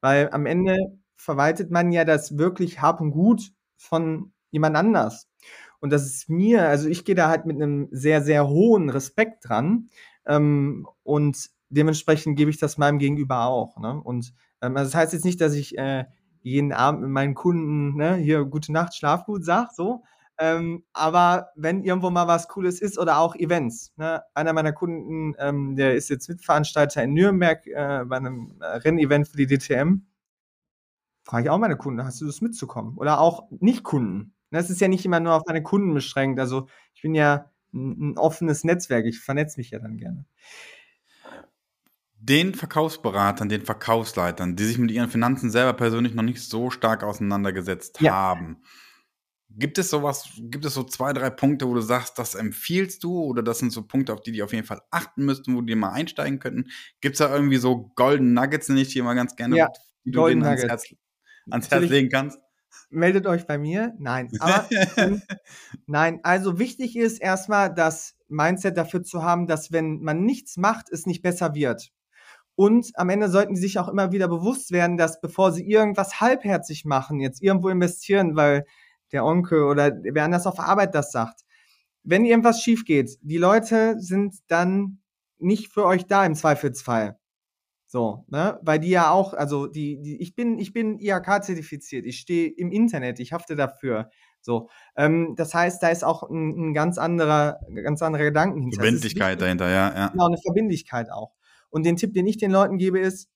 Weil 0.00 0.30
am 0.30 0.46
Ende 0.46 0.76
verwaltet 1.16 1.70
man 1.70 1.92
ja 1.92 2.04
das 2.04 2.38
wirklich 2.38 2.80
Hab 2.80 3.00
und 3.00 3.10
Gut 3.10 3.52
von 3.76 4.32
jemand 4.50 4.76
anders. 4.76 5.28
Und 5.80 5.90
das 5.90 6.06
ist 6.06 6.28
mir, 6.28 6.68
also 6.68 6.88
ich 6.88 7.04
gehe 7.04 7.14
da 7.14 7.28
halt 7.28 7.46
mit 7.46 7.56
einem 7.56 7.88
sehr, 7.90 8.22
sehr 8.22 8.48
hohen 8.48 8.88
Respekt 8.90 9.48
dran. 9.48 9.88
Ähm, 10.26 10.86
und 11.02 11.50
dementsprechend 11.68 12.36
gebe 12.36 12.50
ich 12.50 12.58
das 12.58 12.78
meinem 12.78 12.98
Gegenüber 12.98 13.46
auch. 13.46 13.76
Ne? 13.78 14.00
Und 14.02 14.32
ähm, 14.62 14.76
also 14.76 14.90
das 14.90 14.94
heißt 14.94 15.12
jetzt 15.12 15.24
nicht, 15.24 15.40
dass 15.40 15.54
ich 15.54 15.76
äh, 15.78 16.04
jeden 16.42 16.72
Abend 16.72 17.02
mit 17.02 17.10
meinen 17.10 17.34
Kunden 17.34 17.96
ne, 17.96 18.14
hier 18.16 18.44
gute 18.44 18.72
Nacht, 18.72 18.94
schlaf 18.94 19.24
gut 19.26 19.44
sag, 19.44 19.72
so. 19.72 20.02
Ähm, 20.38 20.84
aber 20.92 21.48
wenn 21.56 21.82
irgendwo 21.82 22.10
mal 22.10 22.28
was 22.28 22.48
Cooles 22.48 22.80
ist 22.80 22.98
oder 22.98 23.18
auch 23.18 23.34
Events. 23.36 23.92
Ne? 23.96 24.22
Einer 24.34 24.52
meiner 24.52 24.72
Kunden, 24.72 25.34
ähm, 25.38 25.76
der 25.76 25.94
ist 25.94 26.10
jetzt 26.10 26.28
Mitveranstalter 26.28 27.02
in 27.02 27.14
Nürnberg 27.14 27.66
äh, 27.66 28.04
bei 28.04 28.16
einem 28.16 28.54
äh, 28.60 28.66
Rennevent 28.66 29.28
für 29.28 29.38
die 29.38 29.46
DTM. 29.46 30.02
Frage 31.26 31.44
ich 31.44 31.50
auch 31.50 31.58
meine 31.58 31.76
Kunden, 31.76 32.02
hast 32.04 32.20
du 32.20 32.26
das 32.26 32.40
mitzukommen? 32.40 32.96
Oder 32.96 33.20
auch 33.20 33.50
Nicht-Kunden. 33.50 34.32
Das 34.50 34.70
ist 34.70 34.80
ja 34.80 34.88
nicht 34.88 35.04
immer 35.04 35.20
nur 35.20 35.34
auf 35.34 35.42
meine 35.46 35.62
Kunden 35.62 35.92
beschränkt. 35.92 36.38
Also 36.38 36.68
ich 36.94 37.02
bin 37.02 37.14
ja 37.14 37.50
ein, 37.74 38.12
ein 38.12 38.18
offenes 38.18 38.64
Netzwerk, 38.64 39.04
ich 39.06 39.18
vernetze 39.18 39.58
mich 39.58 39.70
ja 39.70 39.80
dann 39.80 39.98
gerne. 39.98 40.24
Den 42.18 42.54
Verkaufsberatern, 42.54 43.48
den 43.48 43.62
Verkaufsleitern, 43.62 44.56
die 44.56 44.64
sich 44.64 44.78
mit 44.78 44.90
ihren 44.90 45.10
Finanzen 45.10 45.50
selber 45.50 45.74
persönlich 45.74 46.14
noch 46.14 46.22
nicht 46.22 46.40
so 46.40 46.70
stark 46.70 47.02
auseinandergesetzt 47.02 48.00
ja. 48.00 48.12
haben, 48.12 48.62
Gibt 49.58 49.78
es 49.78 49.88
sowas, 49.88 50.28
gibt 50.38 50.66
es 50.66 50.74
so 50.74 50.82
zwei, 50.82 51.14
drei 51.14 51.30
Punkte, 51.30 51.66
wo 51.66 51.72
du 51.72 51.80
sagst, 51.80 52.18
das 52.18 52.34
empfiehlst 52.34 53.02
du 53.02 53.22
oder 53.22 53.42
das 53.42 53.58
sind 53.58 53.72
so 53.72 53.82
Punkte, 53.86 54.12
auf 54.12 54.20
die 54.20 54.32
die 54.32 54.42
auf 54.42 54.52
jeden 54.52 54.66
Fall 54.66 54.82
achten 54.90 55.24
müssten, 55.24 55.56
wo 55.56 55.62
die 55.62 55.74
mal 55.74 55.92
einsteigen 55.92 56.40
könnten? 56.40 56.70
Gibt 57.00 57.14
es 57.14 57.20
da 57.20 57.32
irgendwie 57.32 57.56
so 57.56 57.90
Golden 57.94 58.34
Nuggets, 58.34 58.68
nenne 58.68 58.82
ich 58.82 58.88
die 58.88 58.98
immer 58.98 59.14
ganz 59.14 59.34
gerne, 59.34 59.56
ja, 59.56 59.68
die 60.04 60.10
du 60.10 60.26
denen 60.26 60.44
ans 60.44 60.62
Herz, 60.62 60.94
ans 61.50 61.70
Herz 61.70 61.88
legen 61.88 62.08
kannst? 62.08 62.38
Meldet 62.90 63.26
euch 63.26 63.46
bei 63.46 63.58
mir. 63.58 63.94
Nein. 63.98 64.30
Aber 64.38 64.68
nein, 65.86 66.20
also 66.22 66.58
wichtig 66.58 66.96
ist 66.96 67.18
erstmal 67.18 67.74
das 67.74 68.14
Mindset 68.28 68.76
dafür 68.76 69.02
zu 69.02 69.22
haben, 69.22 69.46
dass 69.46 69.72
wenn 69.72 70.00
man 70.00 70.24
nichts 70.24 70.56
macht, 70.56 70.90
es 70.90 71.06
nicht 71.06 71.22
besser 71.22 71.54
wird. 71.54 71.90
Und 72.54 72.92
am 72.94 73.10
Ende 73.10 73.28
sollten 73.28 73.54
sie 73.54 73.62
sich 73.62 73.78
auch 73.78 73.88
immer 73.88 74.12
wieder 74.12 74.28
bewusst 74.28 74.70
werden, 74.72 74.96
dass 74.96 75.20
bevor 75.20 75.52
sie 75.52 75.68
irgendwas 75.68 76.20
halbherzig 76.20 76.84
machen, 76.84 77.20
jetzt 77.20 77.42
irgendwo 77.42 77.68
investieren, 77.68 78.34
weil 78.34 78.64
der 79.12 79.24
Onkel 79.24 79.64
oder 79.64 79.92
wer 80.02 80.24
anders 80.24 80.46
auf 80.46 80.58
Arbeit 80.58 80.94
das 80.94 81.12
sagt, 81.12 81.42
wenn 82.02 82.24
irgendwas 82.24 82.62
schief 82.62 82.84
geht, 82.84 83.18
die 83.20 83.36
Leute 83.36 83.96
sind 83.98 84.36
dann 84.46 85.00
nicht 85.38 85.72
für 85.72 85.84
euch 85.84 86.06
da 86.06 86.24
im 86.24 86.34
Zweifelsfall. 86.34 87.18
So, 87.96 88.26
ne? 88.28 88.58
Weil 88.60 88.78
die 88.78 88.90
ja 88.90 89.10
auch, 89.10 89.32
also 89.32 89.66
die, 89.66 90.02
die 90.02 90.20
ich 90.20 90.34
bin, 90.34 90.58
ich 90.58 90.74
bin 90.74 90.98
IHK-zertifiziert, 90.98 92.04
ich 92.04 92.18
stehe 92.18 92.46
im 92.50 92.70
Internet, 92.70 93.20
ich 93.20 93.32
hafte 93.32 93.56
dafür. 93.56 94.10
So, 94.42 94.68
ähm, 94.98 95.32
das 95.34 95.54
heißt, 95.54 95.82
da 95.82 95.88
ist 95.88 96.04
auch 96.04 96.22
ein, 96.24 96.50
ein 96.58 96.74
ganz 96.74 96.98
anderer, 96.98 97.58
ganz 97.74 98.02
anderer 98.02 98.24
Gedanken 98.24 98.60
hinter. 98.60 98.82
Verbindlichkeit 98.82 99.40
dahinter, 99.40 99.70
ja, 99.70 99.94
ja. 99.94 100.08
Genau, 100.08 100.26
eine 100.26 100.36
Verbindlichkeit 100.36 101.10
auch. 101.10 101.32
Und 101.70 101.86
den 101.86 101.96
Tipp, 101.96 102.12
den 102.12 102.26
ich 102.26 102.36
den 102.36 102.50
Leuten 102.50 102.76
gebe, 102.76 102.98
ist, 102.98 103.30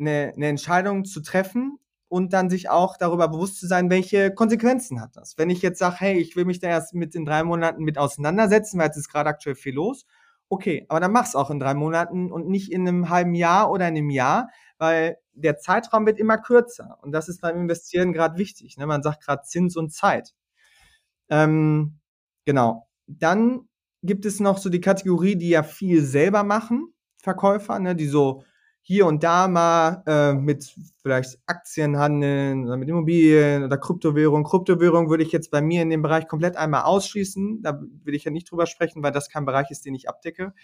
eine, 0.00 0.32
eine 0.34 0.48
Entscheidung 0.48 1.04
zu 1.04 1.22
treffen 1.22 1.78
und 2.08 2.32
dann 2.32 2.50
sich 2.50 2.68
auch 2.68 2.96
darüber 2.96 3.28
bewusst 3.28 3.60
zu 3.60 3.68
sein, 3.68 3.90
welche 3.90 4.34
Konsequenzen 4.34 5.00
hat 5.00 5.16
das. 5.16 5.38
Wenn 5.38 5.50
ich 5.50 5.62
jetzt 5.62 5.78
sage, 5.78 5.94
hey, 6.00 6.18
ich 6.18 6.34
will 6.34 6.46
mich 6.46 6.58
da 6.58 6.66
erst 6.66 6.94
mit 6.94 7.14
in 7.14 7.24
drei 7.24 7.44
Monaten 7.44 7.84
mit 7.84 7.96
auseinandersetzen, 7.96 8.80
weil 8.80 8.90
es 8.90 8.96
ist 8.96 9.08
gerade 9.08 9.30
aktuell 9.30 9.54
viel 9.54 9.76
los, 9.76 10.04
okay, 10.50 10.84
aber 10.88 11.00
dann 11.00 11.12
mach's 11.12 11.36
auch 11.36 11.50
in 11.50 11.60
drei 11.60 11.74
Monaten 11.74 12.30
und 12.30 12.48
nicht 12.48 12.70
in 12.70 12.86
einem 12.86 13.08
halben 13.08 13.34
Jahr 13.34 13.70
oder 13.70 13.88
in 13.88 13.96
einem 13.96 14.10
Jahr, 14.10 14.50
weil 14.78 15.16
der 15.32 15.58
Zeitraum 15.58 16.04
wird 16.06 16.18
immer 16.18 16.38
kürzer 16.38 16.98
und 17.02 17.12
das 17.12 17.28
ist 17.28 17.40
beim 17.40 17.56
Investieren 17.56 18.12
gerade 18.12 18.36
wichtig. 18.36 18.76
Ne? 18.76 18.86
Man 18.86 19.02
sagt 19.02 19.24
gerade 19.24 19.42
Zins 19.44 19.76
und 19.76 19.92
Zeit. 19.92 20.34
Ähm, 21.30 22.00
genau. 22.44 22.88
Dann 23.06 23.68
gibt 24.02 24.26
es 24.26 24.40
noch 24.40 24.58
so 24.58 24.68
die 24.70 24.80
Kategorie, 24.80 25.36
die 25.36 25.50
ja 25.50 25.62
viel 25.62 26.02
selber 26.02 26.42
machen, 26.42 26.92
Verkäufer, 27.18 27.78
ne? 27.78 27.94
die 27.94 28.06
so 28.06 28.42
hier 28.90 29.06
und 29.06 29.22
da 29.22 29.46
mal 29.46 30.02
äh, 30.04 30.32
mit 30.32 30.74
vielleicht 31.00 31.38
Aktien 31.46 31.96
handeln 31.96 32.66
oder 32.66 32.76
mit 32.76 32.88
Immobilien 32.88 33.62
oder 33.62 33.78
Kryptowährung. 33.78 34.42
Kryptowährung 34.42 35.08
würde 35.08 35.22
ich 35.22 35.30
jetzt 35.30 35.52
bei 35.52 35.62
mir 35.62 35.82
in 35.82 35.90
dem 35.90 36.02
Bereich 36.02 36.26
komplett 36.26 36.56
einmal 36.56 36.82
ausschließen. 36.82 37.62
Da 37.62 37.80
will 38.02 38.16
ich 38.16 38.24
ja 38.24 38.32
nicht 38.32 38.50
drüber 38.50 38.66
sprechen, 38.66 39.00
weil 39.04 39.12
das 39.12 39.28
kein 39.28 39.44
Bereich 39.44 39.70
ist, 39.70 39.86
den 39.86 39.94
ich 39.94 40.08
abdecke. 40.08 40.54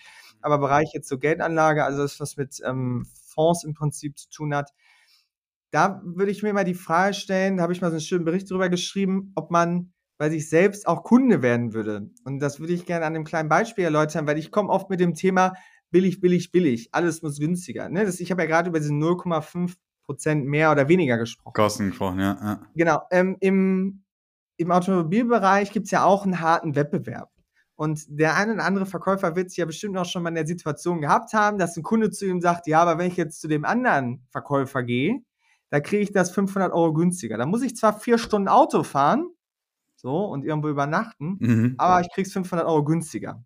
Aber 0.40 0.58
Bereich 0.58 0.90
jetzt 0.92 1.08
so 1.08 1.20
Geldanlage, 1.20 1.84
also 1.84 2.02
das, 2.02 2.18
was 2.18 2.36
mit 2.36 2.60
ähm, 2.66 3.06
Fonds 3.28 3.62
im 3.62 3.74
Prinzip 3.74 4.18
zu 4.18 4.28
tun 4.28 4.56
hat, 4.56 4.72
da 5.70 6.02
würde 6.04 6.32
ich 6.32 6.42
mir 6.42 6.52
mal 6.52 6.64
die 6.64 6.74
Frage 6.74 7.14
stellen, 7.14 7.58
da 7.58 7.62
habe 7.62 7.74
ich 7.74 7.80
mal 7.80 7.90
so 7.90 7.94
einen 7.94 8.00
schönen 8.00 8.24
Bericht 8.24 8.50
darüber 8.50 8.68
geschrieben, 8.68 9.30
ob 9.36 9.52
man 9.52 9.92
bei 10.18 10.30
sich 10.30 10.48
selbst 10.48 10.88
auch 10.88 11.04
Kunde 11.04 11.42
werden 11.42 11.74
würde. 11.74 12.10
Und 12.24 12.40
das 12.40 12.58
würde 12.58 12.72
ich 12.72 12.86
gerne 12.86 13.06
an 13.06 13.14
einem 13.14 13.24
kleinen 13.24 13.48
Beispiel 13.48 13.84
erläutern, 13.84 14.26
weil 14.26 14.38
ich 14.38 14.50
komme 14.50 14.70
oft 14.70 14.90
mit 14.90 14.98
dem 14.98 15.14
Thema, 15.14 15.52
billig, 15.90 16.20
billig, 16.20 16.52
billig. 16.52 16.88
Alles 16.92 17.22
muss 17.22 17.38
günstiger. 17.38 17.88
Ne? 17.88 18.04
Das, 18.04 18.20
ich 18.20 18.30
habe 18.30 18.42
ja 18.42 18.48
gerade 18.48 18.68
über 18.68 18.80
diese 18.80 18.92
0,5 18.92 19.74
Prozent 20.04 20.46
mehr 20.46 20.70
oder 20.70 20.88
weniger 20.88 21.18
gesprochen. 21.18 21.54
Kosten 21.54 21.88
gesprochen, 21.88 22.20
ja. 22.20 22.38
ja. 22.40 22.60
Genau. 22.74 23.02
Ähm, 23.10 23.36
im, 23.40 24.04
Im 24.56 24.70
Automobilbereich 24.70 25.72
gibt 25.72 25.86
es 25.86 25.90
ja 25.90 26.04
auch 26.04 26.24
einen 26.24 26.40
harten 26.40 26.74
Wettbewerb. 26.76 27.30
Und 27.76 28.04
der 28.08 28.36
eine 28.36 28.54
oder 28.54 28.64
andere 28.64 28.86
Verkäufer 28.86 29.36
wird 29.36 29.50
sich 29.50 29.58
ja 29.58 29.66
bestimmt 29.66 29.98
auch 29.98 30.06
schon 30.06 30.22
mal 30.22 30.30
in 30.30 30.36
der 30.36 30.46
Situation 30.46 31.02
gehabt 31.02 31.34
haben, 31.34 31.58
dass 31.58 31.76
ein 31.76 31.82
Kunde 31.82 32.10
zu 32.10 32.24
ihm 32.24 32.40
sagt, 32.40 32.66
ja, 32.66 32.80
aber 32.80 32.98
wenn 32.98 33.08
ich 33.08 33.18
jetzt 33.18 33.40
zu 33.40 33.48
dem 33.48 33.66
anderen 33.66 34.24
Verkäufer 34.30 34.82
gehe, 34.82 35.20
da 35.68 35.80
kriege 35.80 36.02
ich 36.02 36.12
das 36.12 36.30
500 36.30 36.72
Euro 36.72 36.94
günstiger. 36.94 37.36
Da 37.36 37.44
muss 37.44 37.62
ich 37.62 37.76
zwar 37.76 37.98
vier 37.98 38.16
Stunden 38.16 38.48
Auto 38.48 38.82
fahren, 38.82 39.28
so, 39.96 40.24
und 40.24 40.44
irgendwo 40.44 40.68
übernachten, 40.68 41.36
mhm. 41.38 41.74
aber 41.76 42.00
ich 42.00 42.08
kriege 42.12 42.26
es 42.26 42.32
500 42.32 42.66
Euro 42.66 42.84
günstiger. 42.84 43.44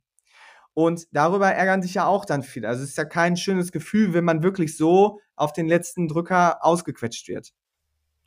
Und 0.85 1.09
darüber 1.13 1.53
ärgern 1.53 1.83
sich 1.83 1.95
ja 1.95 2.07
auch 2.07 2.25
dann 2.25 2.43
viele. 2.43 2.69
Also 2.69 2.83
es 2.83 2.91
ist 2.91 2.99
ja 2.99 3.05
kein 3.05 3.37
schönes 3.37 3.73
Gefühl, 3.73 4.15
wenn 4.15 4.25
man 4.25 4.43
wirklich 4.43 4.77
so 4.77 5.21
auf 5.37 5.53
den 5.53 5.69
letzten 5.69 6.09
Drücker 6.09 6.65
ausgequetscht 6.65 7.29
wird. 7.29 7.53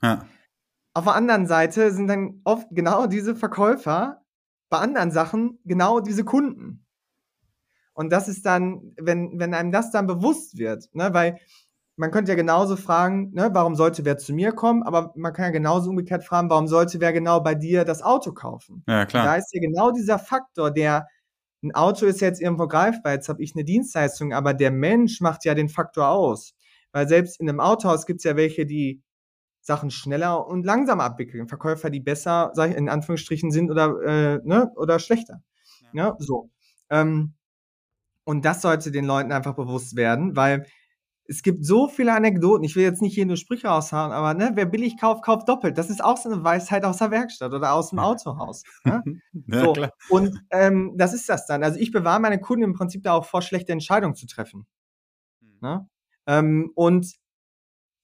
Ja. 0.02 0.26
Auf 0.94 1.06
der 1.06 1.16
anderen 1.16 1.48
Seite 1.48 1.92
sind 1.92 2.08
dann 2.08 2.42
oft 2.44 2.68
genau 2.72 3.08
diese 3.08 3.36
Verkäufer 3.36 4.22
bei 4.70 4.78
anderen 4.78 5.12
Sachen 5.12 5.60
genau 5.66 6.00
diese 6.00 6.24
Kunden. 6.24 6.86
Und 7.94 8.12
das 8.12 8.28
ist 8.28 8.46
dann, 8.46 8.94
wenn, 8.98 9.40
wenn 9.40 9.54
einem 9.54 9.72
das 9.72 9.92
dann 9.92 10.08
bewusst 10.08 10.58
wird, 10.58 10.94
ne, 10.94 11.14
weil 11.14 11.40
man 11.96 12.10
könnte 12.10 12.32
ja 12.32 12.36
genauso 12.36 12.76
fragen, 12.76 13.32
ne, 13.34 13.50
warum 13.54 13.76
sollte 13.76 14.04
wer 14.04 14.18
zu 14.18 14.34
mir 14.34 14.52
kommen, 14.52 14.84
aber 14.84 15.14
man 15.16 15.32
kann 15.34 15.46
ja 15.46 15.52
genauso 15.52 15.92
umgekehrt 15.92 16.24
fragen, 16.24 16.50
warum 16.50 16.68
sollte 16.68 17.00
wer 17.00 17.14
genau 17.14 17.40
bei 17.42 17.54
dir 17.54 17.86
das 17.86 18.02
Auto 18.02 18.32
kaufen? 18.32 18.84
Ja, 18.88 19.06
klar. 19.06 19.24
Und 19.24 19.30
da 19.30 19.36
ist 19.36 19.54
ja 19.54 19.62
genau 19.62 19.92
dieser 19.92 20.18
Faktor, 20.18 20.72
der 20.72 21.08
ein 21.64 21.74
Auto 21.74 22.06
ist 22.06 22.22
jetzt 22.22 22.42
irgendwo 22.42 22.68
greifbar, 22.68 23.14
jetzt 23.14 23.30
habe 23.30 23.42
ich 23.42 23.56
eine 23.56 23.64
Dienstleistung, 23.64 24.34
aber 24.34 24.54
der 24.54 24.72
Mensch 24.72 25.22
macht 25.22 25.46
ja 25.46 25.56
den 25.56 25.70
Faktor 25.70 26.10
aus. 26.10 26.54
Weil 26.92 27.08
selbst 27.08 27.40
in 27.40 27.50
einem 27.50 27.60
Autohaus 27.60 28.06
gibt 28.06 28.20
es 28.20 28.24
ja 28.24 28.36
welche, 28.36 28.66
die 28.66 29.02
Sachen 29.62 29.90
schneller 29.90 30.46
und 30.46 30.66
langsamer 30.66 31.06
abwickeln. 31.06 31.48
Verkäufer, 31.48 31.90
die 31.90 32.02
besser, 32.02 32.52
sag 32.54 32.72
ich, 32.72 32.78
in 32.78 32.90
Anführungsstrichen 32.90 33.50
sind 33.50 33.72
oder, 33.72 34.02
äh, 34.02 34.40
ne, 34.44 34.72
oder 34.76 35.00
schlechter. 35.00 35.42
Ja. 35.94 36.10
Ne? 36.10 36.16
So. 36.20 36.52
Ähm, 36.90 37.34
und 38.26 38.46
das 38.46 38.62
sollte 38.62 38.92
den 38.92 39.06
Leuten 39.06 39.32
einfach 39.32 39.56
bewusst 39.56 39.96
werden, 39.96 40.36
weil 40.36 40.66
es 41.26 41.42
gibt 41.42 41.66
so 41.66 41.88
viele 41.88 42.14
Anekdoten. 42.14 42.64
Ich 42.64 42.76
will 42.76 42.84
jetzt 42.84 43.02
nicht 43.02 43.16
hier 43.16 43.26
nur 43.26 43.38
Sprüche 43.38 43.72
aushauen, 43.72 44.12
aber 44.12 44.34
ne, 44.34 44.52
wer 44.56 44.66
billig 44.66 45.00
kauft, 45.00 45.24
kauft 45.24 45.48
doppelt. 45.48 45.78
Das 45.78 45.90
ist 45.90 46.04
auch 46.04 46.18
so 46.18 46.30
eine 46.30 46.44
Weisheit 46.44 46.84
aus 46.84 46.98
der 46.98 47.12
Werkstatt 47.12 47.54
oder 47.54 47.74
aus 47.74 47.92
dem 47.92 48.00
Autohaus. 48.00 48.64
Ne? 48.84 49.04
ja, 49.48 49.64
so. 49.64 49.76
Und 50.10 50.42
ähm, 50.50 50.94
das 50.98 51.14
ist 51.14 51.30
das 51.30 51.46
dann. 51.46 51.64
Also 51.64 51.80
ich 51.80 51.92
bewahre 51.92 52.20
meine 52.20 52.40
Kunden 52.40 52.64
im 52.64 52.74
Prinzip 52.74 53.04
da 53.04 53.14
auch 53.14 53.26
vor, 53.26 53.42
schlechte 53.42 53.72
Entscheidungen 53.72 54.16
zu 54.16 54.28
treffen. 54.28 54.66
Mhm. 55.42 55.58
Ne? 55.62 55.90
Ähm, 56.28 56.72
und 56.76 57.16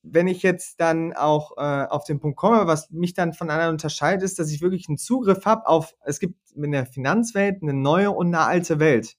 wenn 0.02 0.28
ich 0.28 0.44
jetzt 0.44 0.80
dann 0.80 1.14
auch 1.14 1.58
äh, 1.58 1.86
auf 1.86 2.06
den 2.06 2.20
Punkt 2.20 2.38
komme, 2.38 2.68
was 2.68 2.90
mich 2.90 3.14
dann 3.14 3.34
von 3.34 3.50
anderen 3.50 3.74
unterscheidet, 3.74 4.24
ist, 4.24 4.40
dass 4.40 4.52
ich 4.52 4.62
wirklich 4.62 4.88
einen 4.88 4.98
Zugriff 4.98 5.46
habe 5.46 5.68
auf, 5.68 5.94
es 6.06 6.20
gibt 6.20 6.36
in 6.56 6.72
der 6.72 6.86
Finanzwelt 6.86 7.62
eine 7.62 7.74
neue 7.74 8.12
und 8.12 8.28
eine 8.28 8.46
alte 8.46 8.80
Welt. 8.80 9.18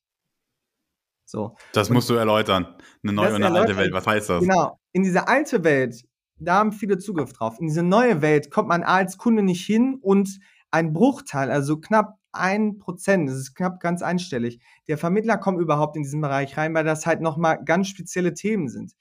So. 1.30 1.56
Das 1.72 1.88
und 1.88 1.94
musst 1.94 2.10
du 2.10 2.14
erläutern. 2.14 2.74
Eine 3.02 3.12
neue 3.12 3.34
und 3.34 3.42
eine 3.42 3.56
alte 3.56 3.76
Welt, 3.76 3.92
was 3.92 4.06
heißt 4.06 4.28
das? 4.30 4.40
Genau. 4.40 4.78
In 4.92 5.04
diese 5.04 5.28
alte 5.28 5.62
Welt, 5.62 6.02
da 6.38 6.56
haben 6.56 6.72
viele 6.72 6.98
Zugriff 6.98 7.32
drauf. 7.32 7.60
In 7.60 7.68
diese 7.68 7.82
neue 7.84 8.20
Welt 8.20 8.50
kommt 8.50 8.68
man 8.68 8.82
als 8.82 9.16
Kunde 9.16 9.42
nicht 9.42 9.64
hin 9.64 9.98
und 10.00 10.40
ein 10.70 10.92
Bruchteil, 10.92 11.50
also 11.50 11.78
knapp 11.78 12.18
ein 12.32 12.78
Prozent, 12.78 13.28
das 13.28 13.36
ist 13.36 13.54
knapp 13.54 13.80
ganz 13.80 14.02
einstellig. 14.02 14.60
Der 14.88 14.98
Vermittler 14.98 15.36
kommt 15.36 15.60
überhaupt 15.60 15.96
in 15.96 16.02
diesen 16.02 16.20
Bereich 16.20 16.56
rein, 16.56 16.74
weil 16.74 16.84
das 16.84 17.06
halt 17.06 17.20
nochmal 17.20 17.62
ganz 17.64 17.88
spezielle 17.88 18.34
Themen 18.34 18.68
sind. 18.68 18.92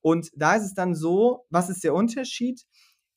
Und 0.00 0.30
da 0.34 0.54
ist 0.54 0.64
es 0.64 0.74
dann 0.74 0.94
so, 0.94 1.44
was 1.50 1.68
ist 1.68 1.84
der 1.84 1.94
Unterschied? 1.94 2.64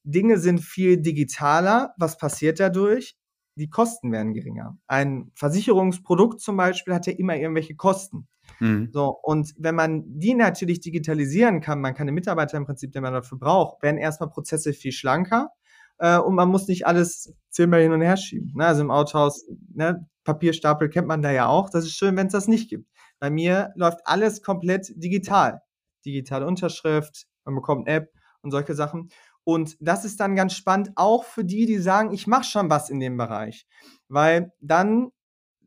Dinge 0.04 0.38
sind 0.40 0.60
viel 0.62 0.98
digitaler. 0.98 1.94
Was 1.98 2.18
passiert 2.18 2.60
dadurch? 2.60 3.16
Die 3.56 3.70
Kosten 3.70 4.12
werden 4.12 4.34
geringer. 4.34 4.78
Ein 4.88 5.32
Versicherungsprodukt 5.36 6.40
zum 6.40 6.58
Beispiel 6.58 6.94
hat 6.94 7.06
ja 7.06 7.14
immer 7.14 7.36
irgendwelche 7.36 7.76
Kosten. 7.76 8.28
Mhm. 8.62 8.90
So, 8.94 9.18
und 9.24 9.54
wenn 9.58 9.76
man 9.76 10.04
die 10.06 10.34
natürlich 10.34 10.80
digitalisieren 10.80 11.62
kann, 11.62 11.82
man 11.82 11.94
kann 11.94 12.08
den 12.08 12.14
Mitarbeiter 12.14 12.58
im 12.58 12.66
Prinzip, 12.66 12.92
den 12.92 13.02
man 13.02 13.14
dafür 13.14 13.38
braucht, 13.38 13.82
werden 13.84 13.98
erstmal 13.98 14.30
Prozesse 14.30 14.74
viel 14.74 14.92
schlanker 14.92 15.50
äh, 15.98 16.18
und 16.18 16.36
man 16.36 16.48
muss 16.50 16.68
nicht 16.68 16.86
alles 16.86 17.34
zehnmal 17.50 17.82
hin 17.82 17.92
und 17.92 18.02
her 18.02 18.18
schieben. 18.18 18.54
Ne? 18.56 18.66
Also 18.66 18.82
im 18.82 18.92
Autohaus, 18.92 19.46
ne, 19.74 20.08
Papierstapel 20.24 20.90
kennt 20.90 21.08
man 21.08 21.22
da 21.22 21.32
ja 21.32 21.48
auch. 21.48 21.70
Das 21.70 21.86
ist 21.86 21.96
schön, 21.96 22.16
wenn 22.16 22.28
es 22.28 22.34
das 22.34 22.48
nicht 22.48 22.70
gibt. 22.70 22.88
Bei 23.20 23.30
mir 23.30 23.72
läuft 23.76 24.00
alles 24.06 24.44
komplett 24.44 24.92
digital 24.96 25.62
digitale 26.06 26.46
Unterschrift, 26.46 27.28
man 27.46 27.56
bekommt 27.56 27.88
eine 27.88 27.98
App 27.98 28.14
und 28.42 28.52
solche 28.52 28.76
Sachen. 28.76 29.10
Und 29.44 29.76
das 29.80 30.06
ist 30.06 30.20
dann 30.20 30.36
ganz 30.36 30.54
spannend, 30.54 30.92
auch 30.96 31.24
für 31.24 31.44
die, 31.44 31.66
die 31.66 31.80
sagen, 31.80 32.12
ich 32.12 32.28
mache 32.28 32.44
schon 32.44 32.70
was 32.70 32.90
in 32.90 33.00
dem 33.00 33.18
Bereich. 33.18 33.66
Weil 34.08 34.52
dann 34.60 35.12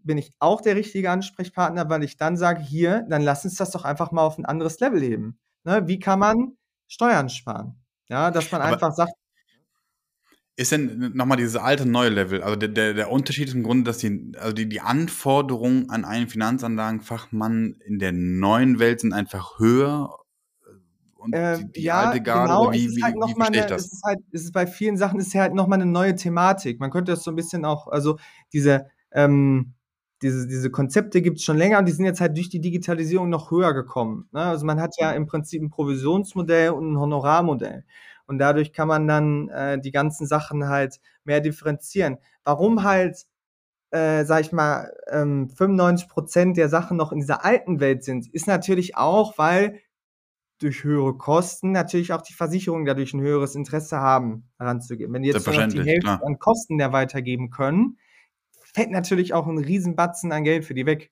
bin 0.05 0.19
ich 0.19 0.33
auch 0.39 0.61
der 0.61 0.77
richtige 0.77 1.11
Ansprechpartner, 1.11 1.89
weil 1.89 2.05
ich 2.05 2.17
dann 2.17 2.37
sage, 2.37 2.61
hier, 2.61 3.05
dann 3.09 3.23
lass 3.23 3.45
uns 3.45 3.57
das 3.57 3.71
doch 3.71 3.85
einfach 3.85 4.13
mal 4.13 4.23
auf 4.23 4.39
ein 4.39 4.45
anderes 4.45 4.79
Level 4.81 5.01
heben. 5.01 5.39
Ne? 5.65 5.83
Wie 5.87 5.99
kann 5.99 6.19
man 6.19 6.57
Steuern 6.87 7.29
sparen? 7.29 7.83
Ja, 8.09 8.31
dass 8.31 8.53
man 8.53 8.61
Aber 8.61 8.73
einfach 8.73 8.93
sagt, 8.93 9.13
ist 10.57 10.71
denn 10.71 11.11
nochmal 11.15 11.37
dieses 11.37 11.57
alte 11.57 11.85
neue 11.85 12.11
Level? 12.11 12.43
Also 12.43 12.55
der, 12.55 12.69
der, 12.69 12.95
der 12.95 13.11
Unterschied 13.11 13.49
ist 13.49 13.55
im 13.55 13.65
Grunde, 13.65 13.85
dass 13.85 13.99
die, 13.99 14.33
also 14.39 14.53
die, 14.53 14.69
die 14.69 14.81
Anforderungen 14.81 15.91
an 15.91 16.05
einen 16.05 16.29
Finanzanlagenfachmann 16.29 17.77
in 17.85 17.99
der 17.99 18.13
neuen 18.13 18.79
Welt 18.79 19.01
sind 19.01 19.13
einfach 19.13 19.59
höher 19.59 20.17
und 21.17 21.33
äh, 21.33 21.59
die, 21.59 21.73
die 21.73 21.83
ja, 21.83 22.03
alte 22.03 22.23
Garde, 22.23 22.53
genau. 22.53 22.73
wie, 22.73 22.95
wie, 22.95 23.03
halt 23.03 23.17
wie 23.17 23.35
verstehe 23.35 23.61
ich 23.63 23.67
das? 23.67 23.87
Es 23.87 23.93
ist, 23.95 24.05
halt, 24.05 24.19
es 24.31 24.43
ist 24.45 24.53
bei 24.53 24.67
vielen 24.67 24.97
Sachen 24.97 25.19
ist 25.19 25.33
ja 25.33 25.41
halt 25.41 25.55
nochmal 25.55 25.81
eine 25.81 25.91
neue 25.91 26.15
Thematik. 26.15 26.79
Man 26.79 26.91
könnte 26.91 27.13
das 27.13 27.25
so 27.25 27.33
ein 27.33 27.37
bisschen 27.37 27.65
auch, 27.65 27.89
also 27.89 28.19
diese, 28.53 28.87
ähm, 29.11 29.73
diese, 30.25 30.47
diese 30.47 30.71
Konzepte 30.71 31.21
gibt 31.21 31.37
es 31.37 31.45
schon 31.45 31.59
länger 31.59 31.79
und 31.79 31.85
die 31.87 31.93
sind 31.93 32.07
jetzt 32.07 32.23
halt 32.23 32.35
durch 32.35 32.49
die 32.49 32.61
Digitalisierung 32.61 33.29
noch 33.29 33.51
höher 33.51 33.75
gekommen. 33.75 34.27
Ne? 34.33 34.41
Also 34.41 34.65
man 34.65 34.81
hat 34.81 34.95
ja 34.99 35.13
im 35.13 35.27
Prinzip 35.27 35.61
ein 35.61 35.69
Provisionsmodell 35.69 36.71
und 36.71 36.93
ein 36.93 36.99
Honorarmodell. 36.99 37.85
Und 38.27 38.39
dadurch 38.39 38.73
kann 38.73 38.89
man 38.89 39.07
dann 39.07 39.49
äh, 39.51 39.79
die 39.79 39.91
ganzen 39.91 40.27
Sachen 40.27 40.67
halt 40.67 40.99
mehr 41.25 41.43
differenzieren. 41.43 42.17
Warum 42.43 42.85
halt, 42.85 43.27
äh, 43.91 44.25
sag 44.25 44.41
ich 44.41 44.53
mal, 44.53 44.91
ähm, 45.11 45.51
95 45.51 46.09
Prozent 46.09 46.57
der 46.57 46.71
Sachen 46.71 46.97
noch 46.97 47.13
in 47.13 47.21
dieser 47.21 47.45
alten 47.45 47.79
Welt 47.81 48.03
sind, 48.03 48.27
ist 48.33 48.47
natürlich 48.47 48.97
auch, 48.97 49.37
weil 49.37 49.79
durch 50.59 50.85
höhere 50.85 51.19
Kosten 51.19 51.73
natürlich 51.73 52.15
auch 52.15 52.23
die 52.23 52.33
Versicherungen 52.33 52.87
dadurch 52.87 53.13
ein 53.13 53.21
höheres 53.21 53.55
Interesse 53.55 53.99
haben, 53.99 54.49
heranzugehen. 54.59 55.13
Wenn 55.13 55.21
die 55.21 55.29
jetzt 55.29 55.47
nur 55.47 55.55
noch 55.55 55.69
die 55.69 55.83
Hälfte 55.83 56.01
klar. 56.01 56.23
an 56.25 56.39
Kosten 56.39 56.79
der 56.79 56.95
weitergeben 56.95 57.51
können, 57.51 57.99
fällt 58.75 58.91
natürlich 58.91 59.33
auch 59.33 59.47
ein 59.47 59.59
Riesenbatzen 59.59 60.33
an 60.33 60.45
Geld 60.45 60.65
für 60.65 60.75
die 60.75 60.87
weg. 60.87 61.11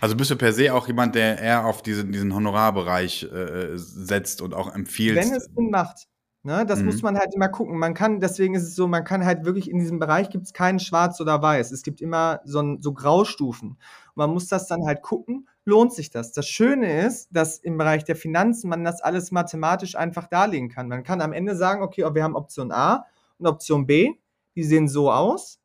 Also 0.00 0.16
bist 0.16 0.30
du 0.30 0.36
per 0.36 0.52
se 0.52 0.72
auch 0.72 0.86
jemand, 0.86 1.14
der 1.14 1.38
eher 1.38 1.66
auf 1.66 1.82
diese, 1.82 2.04
diesen 2.04 2.34
Honorarbereich 2.34 3.24
äh, 3.24 3.76
setzt 3.76 4.40
und 4.40 4.54
auch 4.54 4.74
empfiehlt. 4.74 5.16
Wenn 5.16 5.34
es 5.34 5.44
Sinn 5.44 5.70
macht. 5.70 6.06
Ne, 6.42 6.64
das 6.64 6.78
mhm. 6.78 6.86
muss 6.86 7.02
man 7.02 7.18
halt 7.18 7.34
immer 7.34 7.48
gucken. 7.48 7.76
Man 7.76 7.92
kann, 7.92 8.20
deswegen 8.20 8.54
ist 8.54 8.62
es 8.62 8.76
so, 8.76 8.86
man 8.86 9.02
kann 9.02 9.24
halt 9.24 9.44
wirklich 9.44 9.68
in 9.68 9.80
diesem 9.80 9.98
Bereich 9.98 10.30
gibt 10.30 10.44
es 10.44 10.52
keinen 10.52 10.78
Schwarz 10.78 11.20
oder 11.20 11.42
Weiß. 11.42 11.72
Es 11.72 11.82
gibt 11.82 12.00
immer 12.00 12.40
so, 12.44 12.76
so 12.78 12.92
Graustufen. 12.92 13.70
Und 13.70 13.78
man 14.14 14.30
muss 14.30 14.46
das 14.46 14.68
dann 14.68 14.86
halt 14.86 15.02
gucken 15.02 15.48
lohnt 15.66 15.92
sich 15.92 16.10
das. 16.10 16.32
Das 16.32 16.48
Schöne 16.48 17.04
ist, 17.04 17.28
dass 17.32 17.58
im 17.58 17.76
Bereich 17.76 18.04
der 18.04 18.16
Finanzen 18.16 18.70
man 18.70 18.84
das 18.84 19.02
alles 19.02 19.32
mathematisch 19.32 19.96
einfach 19.96 20.28
darlegen 20.28 20.70
kann. 20.70 20.88
Man 20.88 21.02
kann 21.02 21.20
am 21.20 21.32
Ende 21.32 21.56
sagen, 21.56 21.82
okay, 21.82 22.08
wir 22.14 22.22
haben 22.22 22.36
Option 22.36 22.72
A 22.72 23.04
und 23.38 23.46
Option 23.46 23.86
B, 23.86 24.14
die 24.54 24.62
sehen 24.62 24.88
so 24.88 25.12
aus 25.12 25.60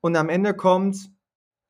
und 0.00 0.16
am 0.16 0.28
Ende 0.28 0.54
kommt 0.54 1.10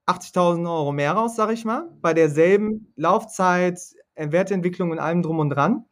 80.000 0.06 0.66
Euro 0.66 0.92
mehr 0.92 1.12
raus, 1.12 1.37
sag 1.37 1.50
ich 1.50 1.64
mal, 1.64 1.88
bei 2.00 2.14
derselben 2.14 2.92
Laufzeit, 2.97 3.78
äh, 4.14 4.30
Wertentwicklung 4.32 4.90
und 4.90 4.99
allem 4.99 5.23
drum 5.23 5.38
und 5.38 5.50
dran. 5.50 5.85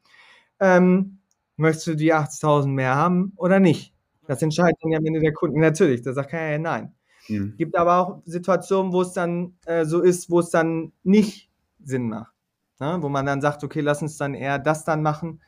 Ähm, 0.58 1.18
möchtest 1.56 1.86
du 1.86 1.94
die 1.96 2.14
80.000 2.14 2.68
mehr 2.68 2.94
haben 2.94 3.32
oder 3.36 3.60
nicht? 3.60 3.94
Das 4.26 4.42
entscheidet 4.42 4.76
dann 4.80 4.94
am 4.94 5.04
Ende 5.04 5.20
der 5.20 5.32
Kunden. 5.32 5.60
Natürlich, 5.60 6.02
da 6.02 6.12
sagt 6.12 6.30
keiner 6.30 6.52
ja 6.52 6.58
nein. 6.58 6.94
Mhm. 7.28 7.54
Gibt 7.56 7.76
aber 7.76 7.98
auch 7.98 8.22
Situationen, 8.24 8.92
wo 8.92 9.02
es 9.02 9.12
dann 9.12 9.56
äh, 9.66 9.84
so 9.84 10.00
ist, 10.00 10.30
wo 10.30 10.40
es 10.40 10.50
dann 10.50 10.92
nicht 11.02 11.50
Sinn 11.82 12.08
macht. 12.08 12.32
Ne? 12.80 12.98
Wo 13.00 13.08
man 13.08 13.26
dann 13.26 13.40
sagt, 13.40 13.64
okay, 13.64 13.80
lass 13.80 14.02
uns 14.02 14.16
dann 14.16 14.34
eher 14.34 14.58
das 14.58 14.84
dann 14.84 15.02
machen, 15.02 15.40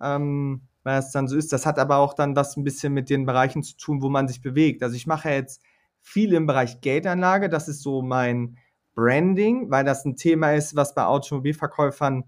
ähm, 0.00 0.62
weil 0.82 0.98
es 0.98 1.10
dann 1.10 1.28
so 1.28 1.36
ist. 1.36 1.52
Das 1.52 1.66
hat 1.66 1.78
aber 1.78 1.96
auch 1.96 2.14
dann 2.14 2.36
was 2.36 2.56
ein 2.56 2.64
bisschen 2.64 2.92
mit 2.92 3.10
den 3.10 3.26
Bereichen 3.26 3.62
zu 3.62 3.76
tun, 3.76 4.02
wo 4.02 4.08
man 4.08 4.28
sich 4.28 4.42
bewegt. 4.42 4.82
Also 4.82 4.96
ich 4.96 5.06
mache 5.06 5.30
jetzt 5.30 5.62
viel 6.06 6.32
im 6.34 6.46
Bereich 6.46 6.80
Geldanlage, 6.80 7.48
das 7.48 7.66
ist 7.66 7.82
so 7.82 8.00
mein 8.00 8.58
Branding, 8.94 9.70
weil 9.70 9.84
das 9.84 10.04
ein 10.04 10.14
Thema 10.14 10.54
ist, 10.54 10.76
was 10.76 10.94
bei 10.94 11.04
Automobilverkäufern 11.04 12.24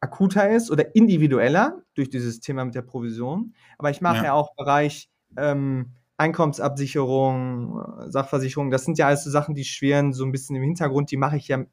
akuter 0.00 0.50
ist 0.50 0.70
oder 0.70 0.94
individueller 0.94 1.82
durch 1.94 2.10
dieses 2.10 2.40
Thema 2.40 2.66
mit 2.66 2.74
der 2.74 2.82
Provision. 2.82 3.54
Aber 3.78 3.88
ich 3.88 4.02
mache 4.02 4.18
ja, 4.18 4.24
ja 4.24 4.32
auch 4.34 4.54
Bereich 4.56 5.08
ähm, 5.38 5.94
Einkommensabsicherung, 6.18 8.10
Sachversicherung, 8.10 8.70
das 8.70 8.84
sind 8.84 8.98
ja 8.98 9.06
alles 9.06 9.24
so 9.24 9.30
Sachen, 9.30 9.54
die 9.54 9.64
schweren 9.64 10.12
so 10.12 10.24
ein 10.24 10.30
bisschen 10.30 10.54
im 10.56 10.62
Hintergrund, 10.62 11.10
die 11.10 11.16
mache 11.16 11.38
ich 11.38 11.48
ja 11.48 11.64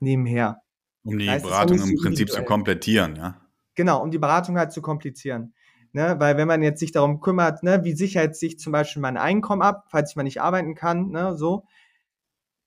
nebenher. 0.00 0.60
Um 1.04 1.18
die 1.18 1.26
Beratung 1.26 1.80
im 1.80 1.96
Prinzip 1.96 2.30
zu 2.30 2.44
komplettieren, 2.44 3.16
ja. 3.16 3.40
Genau, 3.74 4.02
um 4.02 4.10
die 4.10 4.18
Beratung 4.18 4.58
halt 4.58 4.72
zu 4.72 4.82
komplizieren. 4.82 5.54
Ne? 5.92 6.16
Weil 6.18 6.36
wenn 6.36 6.48
man 6.48 6.62
jetzt 6.62 6.80
sich 6.80 6.92
darum 6.92 7.20
kümmert, 7.20 7.62
ne, 7.62 7.82
wie 7.84 7.94
sichert 7.94 8.36
sich 8.36 8.58
zum 8.58 8.72
Beispiel 8.72 9.02
mein 9.02 9.16
Einkommen 9.16 9.62
ab, 9.62 9.86
falls 9.88 10.10
ich 10.10 10.16
mal 10.16 10.22
nicht 10.22 10.40
arbeiten 10.40 10.74
kann, 10.74 11.10
ne, 11.10 11.36
so, 11.36 11.64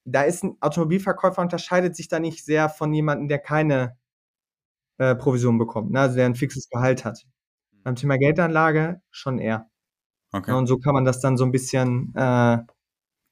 da 0.05 0.23
ist 0.23 0.43
ein 0.43 0.57
Automobilverkäufer 0.61 1.41
unterscheidet 1.41 1.95
sich 1.95 2.07
da 2.07 2.19
nicht 2.19 2.43
sehr 2.43 2.69
von 2.69 2.93
jemandem, 2.93 3.27
der 3.27 3.39
keine 3.39 3.97
äh, 4.97 5.15
Provision 5.15 5.57
bekommt, 5.57 5.91
ne? 5.91 5.99
also 5.99 6.15
der 6.15 6.25
ein 6.25 6.35
fixes 6.35 6.69
Gehalt 6.69 7.05
hat. 7.05 7.25
Beim 7.83 7.95
Thema 7.95 8.17
Geldanlage 8.17 9.01
schon 9.09 9.39
eher. 9.39 9.69
Okay. 10.31 10.51
Ja, 10.51 10.57
und 10.57 10.67
so 10.67 10.77
kann 10.77 10.93
man 10.93 11.05
das 11.05 11.19
dann 11.19 11.37
so 11.37 11.43
ein 11.43 11.51
bisschen, 11.51 12.13
äh, 12.15 12.59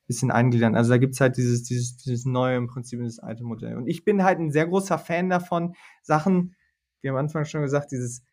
bisschen 0.08 0.32
eingliedern. 0.32 0.76
Also 0.76 0.92
da 0.92 0.98
gibt's 0.98 1.22
halt 1.22 1.38
dieses, 1.38 1.64
dieses, 1.64 1.98
dieses 1.98 2.26
neue, 2.26 2.58
im 2.58 2.68
Prinzip 2.68 3.00
dieses 3.00 3.20
alte 3.20 3.44
Modell. 3.44 3.78
Und 3.78 3.88
ich 3.88 4.04
bin 4.04 4.24
halt 4.24 4.40
ein 4.40 4.52
sehr 4.52 4.68
großer 4.68 4.98
Fan 4.98 5.30
davon, 5.30 5.76
Sachen, 6.02 6.56
wie 7.02 7.10
am 7.10 7.16
Anfang 7.16 7.46
schon 7.46 7.62
gesagt, 7.62 7.92
dieses 7.92 8.24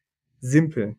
simpel. 0.41 0.97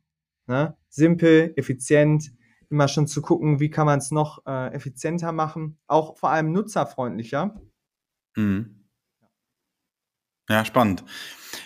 Ne? 0.48 0.76
Simpel, 0.90 1.54
effizient, 1.56 2.32
immer 2.70 2.88
schon 2.88 3.08
zu 3.08 3.22
gucken, 3.22 3.60
wie 3.60 3.70
kann 3.70 3.86
man 3.86 4.00
es 4.00 4.12
noch 4.12 4.46
äh, 4.46 4.74
effizienter 4.74 5.32
machen, 5.32 5.78
auch 5.88 6.18
vor 6.18 6.32
allem 6.32 6.52
nutzerfreundlicher. 6.52 7.60
Mhm. 8.36 8.74
Ja, 10.50 10.64
spannend. 10.64 11.04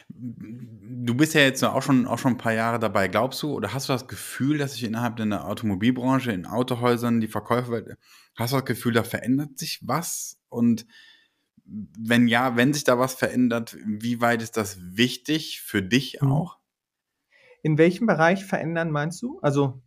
Du 0.10 1.16
bist 1.16 1.34
ja 1.34 1.42
jetzt 1.42 1.64
auch 1.64 1.84
schon, 1.84 2.08
auch 2.08 2.18
schon 2.18 2.34
ein 2.34 2.38
paar 2.38 2.54
Jahre 2.54 2.80
dabei. 2.80 3.08
Glaubst 3.08 3.42
du 3.44 3.54
oder 3.54 3.74
hast 3.74 3.90
du 3.90 3.94
das 3.94 4.08
Gefühl, 4.08 4.58
dass 4.58 4.74
sich 4.74 4.84
innerhalb 4.84 5.18
der 5.18 5.46
Automobilbranche, 5.46 6.32
in 6.32 6.46
Autohäusern, 6.46 7.22
die 7.22 7.28
Verkäufer, 7.28 7.84
hast 8.36 8.54
du 8.54 8.58
das 8.58 8.66
Gefühl, 8.66 8.94
da 8.94 9.04
verändert 9.04 9.60
sich 9.60 9.80
was? 9.84 10.40
Und 10.50 10.86
wenn 11.66 12.28
ja, 12.28 12.56
wenn 12.58 12.74
sich 12.74 12.84
da 12.84 12.98
was 13.00 13.14
verändert, 13.14 13.78
wie 13.86 14.20
weit 14.20 14.42
ist 14.42 14.58
das 14.58 14.78
wichtig 14.80 15.62
für 15.62 15.82
dich 15.82 16.22
Mhm. 16.22 16.32
auch? 16.32 16.61
In 17.62 17.78
welchem 17.78 18.08
Bereich 18.08 18.46
verändern 18.46 18.92
meinst 18.92 19.22
du? 19.22 19.40
Also, 19.42 19.82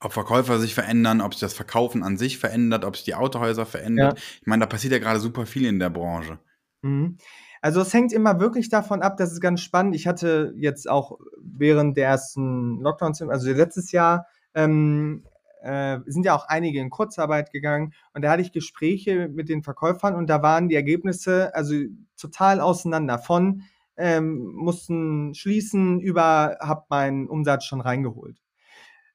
Ob 0.00 0.12
Verkäufer 0.12 0.58
sich 0.58 0.74
verändern, 0.74 1.20
ob 1.20 1.34
sich 1.34 1.40
das 1.40 1.54
Verkaufen 1.54 2.02
an 2.02 2.16
sich 2.16 2.38
verändert, 2.38 2.84
ob 2.84 2.96
sich 2.96 3.04
die 3.04 3.14
Autohäuser 3.14 3.66
verändert. 3.66 4.18
Ich 4.40 4.46
meine, 4.46 4.60
da 4.60 4.66
passiert 4.66 4.92
ja 4.92 4.98
gerade 4.98 5.20
super 5.20 5.46
viel 5.46 5.66
in 5.66 5.78
der 5.78 5.90
Branche. 5.90 6.38
mhm. 6.82 7.18
also 7.60 7.80
es 7.80 7.92
hängt 7.94 8.12
immer 8.12 8.40
wirklich 8.40 8.68
davon 8.68 9.02
ab, 9.02 9.16
das 9.16 9.32
ist 9.32 9.40
ganz 9.40 9.60
spannend. 9.60 9.94
Ich 9.94 10.06
hatte 10.06 10.52
jetzt 10.56 10.88
auch 10.88 11.18
während 11.40 11.96
der 11.96 12.08
ersten 12.08 12.80
Lockdowns, 12.80 13.22
also 13.22 13.52
letztes 13.52 13.92
Jahr, 13.92 14.26
ähm, 14.54 15.24
äh, 15.62 16.00
sind 16.06 16.26
ja 16.26 16.34
auch 16.34 16.46
einige 16.48 16.80
in 16.80 16.90
Kurzarbeit 16.90 17.52
gegangen 17.52 17.92
und 18.14 18.22
da 18.22 18.32
hatte 18.32 18.42
ich 18.42 18.52
Gespräche 18.52 19.28
mit 19.28 19.48
den 19.48 19.62
Verkäufern 19.62 20.16
und 20.16 20.28
da 20.28 20.42
waren 20.42 20.68
die 20.68 20.74
Ergebnisse 20.74 21.54
also 21.54 21.74
total 22.16 22.60
auseinander. 22.60 23.18
Von 23.18 23.62
ähm, 23.96 24.52
mussten 24.54 25.34
schließen 25.34 26.00
über 26.00 26.56
hab 26.60 26.88
meinen 26.90 27.28
Umsatz 27.28 27.64
schon 27.64 27.80
reingeholt. 27.80 28.38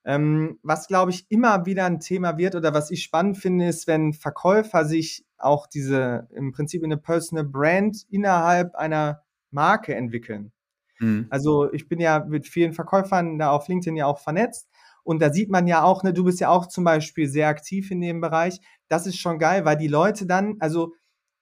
Ähm, 0.05 0.57
was, 0.63 0.87
glaube 0.87 1.11
ich, 1.11 1.25
immer 1.29 1.65
wieder 1.65 1.85
ein 1.85 1.99
Thema 1.99 2.37
wird 2.37 2.55
oder 2.55 2.73
was 2.73 2.91
ich 2.91 3.03
spannend 3.03 3.37
finde, 3.37 3.67
ist, 3.67 3.87
wenn 3.87 4.13
Verkäufer 4.13 4.85
sich 4.85 5.25
auch 5.37 5.67
diese 5.67 6.27
im 6.33 6.53
Prinzip 6.53 6.83
eine 6.83 6.97
Personal 6.97 7.43
Brand 7.43 8.05
innerhalb 8.09 8.75
einer 8.75 9.23
Marke 9.51 9.95
entwickeln. 9.95 10.53
Mhm. 10.99 11.27
Also 11.29 11.71
ich 11.73 11.89
bin 11.89 11.99
ja 11.99 12.23
mit 12.25 12.47
vielen 12.47 12.73
Verkäufern 12.73 13.37
da 13.37 13.51
auf 13.51 13.67
LinkedIn 13.67 13.97
ja 13.97 14.05
auch 14.05 14.19
vernetzt 14.19 14.69
und 15.03 15.21
da 15.21 15.31
sieht 15.31 15.49
man 15.49 15.67
ja 15.67 15.83
auch, 15.83 16.03
ne, 16.03 16.13
du 16.13 16.23
bist 16.23 16.39
ja 16.39 16.49
auch 16.49 16.67
zum 16.67 16.83
Beispiel 16.83 17.27
sehr 17.27 17.47
aktiv 17.47 17.91
in 17.91 18.01
dem 18.01 18.21
Bereich. 18.21 18.59
Das 18.87 19.07
ist 19.07 19.17
schon 19.17 19.39
geil, 19.39 19.63
weil 19.65 19.77
die 19.77 19.87
Leute 19.87 20.25
dann, 20.25 20.55
also 20.59 20.95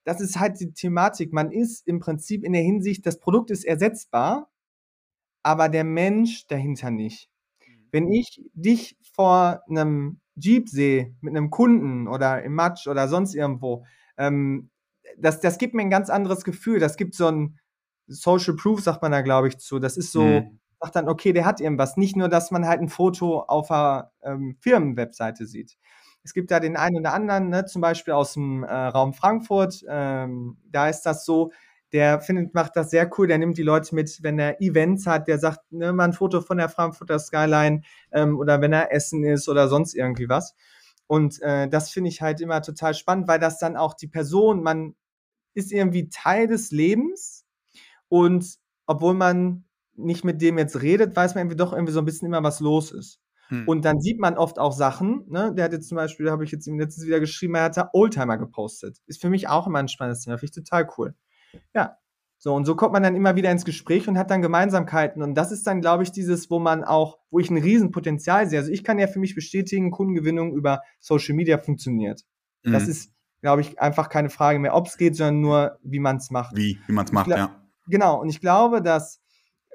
das 0.06 0.22
ist 0.22 0.40
halt 0.40 0.60
die 0.62 0.74
Thematik. 0.74 1.34
Man 1.34 1.52
ist 1.52 1.88
im 1.88 2.00
Prinzip 2.00 2.44
in 2.46 2.54
der 2.54 2.62
Hinsicht, 2.64 3.06
das 3.06 3.20
Produkt 3.20 3.52
ist 3.52 3.66
ersetzbar, 3.66 4.50
aber 5.44 5.70
der 5.70 5.84
Mensch 5.84 6.48
dahinter 6.48 6.92
nicht. 6.92 7.30
Wenn 7.92 8.12
ich 8.12 8.42
dich 8.54 8.98
vor 9.14 9.62
einem 9.70 10.20
Jeep 10.36 10.70
sehe, 10.70 11.16
mit 11.22 11.36
einem 11.36 11.50
Kunden 11.50 12.08
oder 12.08 12.44
im 12.44 12.54
Matsch 12.56 12.88
oder 12.88 13.08
sonst 13.08 13.36
irgendwo, 13.36 13.86
ähm, 14.18 14.70
das, 15.18 15.40
das 15.42 15.58
gibt 15.58 15.74
mir 15.76 15.82
ein 15.84 15.90
ganz 15.90 16.10
anderes 16.10 16.44
Gefühl. 16.44 16.80
Das 16.80 16.98
gibt 16.98 17.16
so 17.16 17.28
ein 17.28 17.60
Social 18.08 18.56
Proof, 18.56 18.82
sagt 18.82 19.02
man 19.02 19.12
da, 19.12 19.22
glaube 19.22 19.48
ich, 19.48 19.58
zu. 19.60 19.80
Das 19.80 19.98
ist 19.98 20.12
so, 20.12 20.22
Mhm. 20.22 20.60
sagt 20.82 20.96
dann, 20.96 21.10
okay, 21.10 21.34
der 21.34 21.46
hat 21.46 21.62
irgendwas. 21.62 21.98
Nicht 21.98 22.16
nur, 22.18 22.30
dass 22.30 22.52
man 22.52 22.68
halt 22.68 22.82
ein 22.82 22.90
Foto 22.90 23.42
auf 23.42 23.72
einer 23.72 24.12
ähm, 24.24 24.58
Firmenwebseite 24.60 25.46
sieht. 25.46 25.78
Es 26.26 26.34
gibt 26.34 26.50
da 26.50 26.60
den 26.60 26.76
einen 26.76 26.98
oder 26.98 27.14
anderen, 27.14 27.50
ne, 27.50 27.66
zum 27.66 27.82
Beispiel 27.82 28.14
aus 28.14 28.34
dem 28.34 28.64
äh, 28.64 28.74
Raum 28.74 29.14
Frankfurt, 29.14 29.86
ähm, 29.88 30.58
da 30.72 30.90
ist 30.90 31.04
das 31.04 31.24
so, 31.24 31.52
der 31.94 32.20
findet, 32.20 32.56
macht 32.56 32.76
das 32.76 32.90
sehr 32.90 33.10
cool, 33.18 33.28
der 33.28 33.38
nimmt 33.38 33.60
die 33.60 33.64
Leute 33.64 33.94
mit, 33.94 34.24
wenn 34.24 34.40
er 34.40 34.60
Events 34.60 35.06
hat, 35.06 35.28
der 35.28 35.38
sagt, 35.38 35.72
ne, 35.72 35.94
mal 35.94 36.06
ein 36.06 36.14
Foto 36.14 36.42
von 36.42 36.58
der 36.58 36.68
Frankfurter 36.68 37.20
Skyline 37.20 37.84
ähm, 38.12 38.40
oder 38.40 38.60
wenn 38.60 38.74
er 38.74 38.92
Essen 38.92 39.24
ist 39.24 39.48
oder 39.48 39.68
sonst 39.68 39.94
irgendwie 39.94 40.28
was. 40.28 40.56
Und 41.06 41.40
äh, 41.44 41.70
das 41.70 41.92
finde 41.92 42.10
ich 42.10 42.22
halt 42.24 42.42
immer 42.42 42.64
total 42.64 42.96
spannend, 42.96 43.28
weil 43.28 43.40
das 43.40 43.60
dann 43.60 43.78
auch 43.78 43.94
die 43.94 44.08
Person, 44.08 44.64
man 44.64 44.96
ist 45.54 45.72
irgendwie 45.72 46.10
Teil 46.10 46.48
des 46.48 46.72
Lebens 46.72 47.46
und 48.10 48.58
obwohl 48.88 49.14
man 49.14 49.66
nicht 49.96 50.26
mit 50.26 50.42
dem 50.42 50.58
jetzt 50.58 50.82
redet, 50.82 51.16
weiß 51.16 51.36
man 51.36 51.44
irgendwie 51.44 51.58
doch 51.58 51.74
irgendwie 51.74 51.94
so 51.94 52.00
ein 52.00 52.06
bisschen 52.06 52.28
immer, 52.28 52.44
was 52.44 52.60
los 52.60 52.92
ist. 52.92 53.20
Mhm. 53.50 53.68
Und 53.68 53.86
dann 53.86 54.00
sieht 54.02 54.20
man 54.20 54.38
oft 54.38 54.60
auch 54.60 54.72
Sachen, 54.74 55.26
ne? 55.30 55.54
Der 55.56 55.66
hat 55.66 55.74
jetzt 55.74 55.90
zum 55.90 55.96
Beispiel, 55.98 56.32
habe 56.32 56.44
ich 56.44 56.52
jetzt 56.52 56.68
ihm 56.68 56.80
letztens 56.80 57.06
wieder 57.06 57.20
geschrieben, 57.20 57.56
er 57.56 57.64
hat 57.64 57.78
da 57.78 57.90
Oldtimer 57.94 58.38
gepostet. 58.38 58.98
Ist 59.08 59.22
für 59.22 59.30
mich 59.30 59.48
auch 59.48 59.68
immer 59.68 59.80
ein 59.80 59.88
spannendes 59.88 60.24
Thema, 60.24 60.38
finde 60.38 60.52
ich 60.58 60.64
total 60.64 60.90
cool. 60.98 61.16
Ja. 61.74 61.98
So, 62.38 62.54
und 62.54 62.66
so 62.66 62.76
kommt 62.76 62.94
man 62.94 63.02
dann 63.02 63.16
immer 63.16 63.36
wieder 63.36 63.50
ins 63.50 63.66
Gespräch 63.66 64.08
und 64.08 64.18
hat 64.18 64.30
dann 64.30 64.42
Gemeinsamkeiten. 64.42 65.24
Und 65.24 65.36
das 65.36 65.52
ist 65.52 65.66
dann, 65.66 65.82
glaube 65.82 66.04
ich, 66.04 66.12
dieses, 66.12 66.52
wo 66.52 66.60
man 66.60 66.84
auch, 66.84 67.18
wo 67.32 67.40
ich 67.40 67.50
ein 67.50 67.58
Riesenpotenzial 67.58 68.48
sehe. 68.48 68.60
Also 68.60 68.72
ich 68.72 68.84
kann 68.84 69.00
ja 69.00 69.08
für 69.08 69.20
mich 69.20 69.36
bestätigen, 69.36 69.90
Kundengewinnung 69.90 70.54
über 70.54 70.82
Social 71.00 71.34
Media 71.34 71.58
funktioniert. 71.58 72.22
Das 72.64 72.84
Mhm. 72.84 72.90
ist, 72.90 73.14
glaube 73.42 73.62
ich, 73.62 73.80
einfach 73.80 74.10
keine 74.10 74.30
Frage 74.30 74.60
mehr, 74.60 74.76
ob 74.76 74.88
es 74.88 74.98
geht, 74.98 75.16
sondern 75.16 75.42
nur, 75.42 75.80
wie 75.82 76.00
man 76.00 76.18
es 76.18 76.30
macht. 76.30 76.56
Wie, 76.56 76.78
wie 76.88 76.94
man 76.94 77.06
es 77.06 77.12
macht, 77.12 77.28
ja. 77.28 77.56
Genau, 77.88 78.20
und 78.20 78.30
ich 78.30 78.42
glaube, 78.42 78.82
dass 78.82 79.22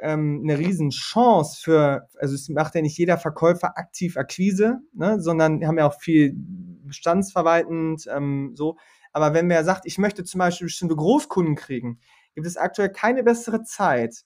ähm, 0.00 0.40
eine 0.42 0.58
Riesenchance 0.58 1.60
für, 1.60 2.08
also 2.18 2.34
es 2.34 2.48
macht 2.48 2.74
ja 2.74 2.82
nicht 2.82 2.98
jeder 2.98 3.18
Verkäufer 3.18 3.76
aktiv 3.78 4.16
Akquise, 4.16 4.80
ne, 4.92 5.20
sondern 5.20 5.66
haben 5.66 5.78
ja 5.78 5.86
auch 5.86 6.00
viel 6.00 6.34
bestandsverwaltend, 6.36 8.06
ähm, 8.14 8.52
so. 8.54 8.76
Aber 9.12 9.34
wenn 9.34 9.48
wer 9.48 9.64
sagt, 9.64 9.86
ich 9.86 9.98
möchte 9.98 10.24
zum 10.24 10.38
Beispiel 10.38 10.66
bestimmte 10.66 10.96
Großkunden 10.96 11.56
kriegen, 11.56 12.00
gibt 12.34 12.46
es 12.46 12.56
aktuell 12.56 12.90
keine 12.90 13.22
bessere 13.22 13.62
Zeit, 13.64 14.24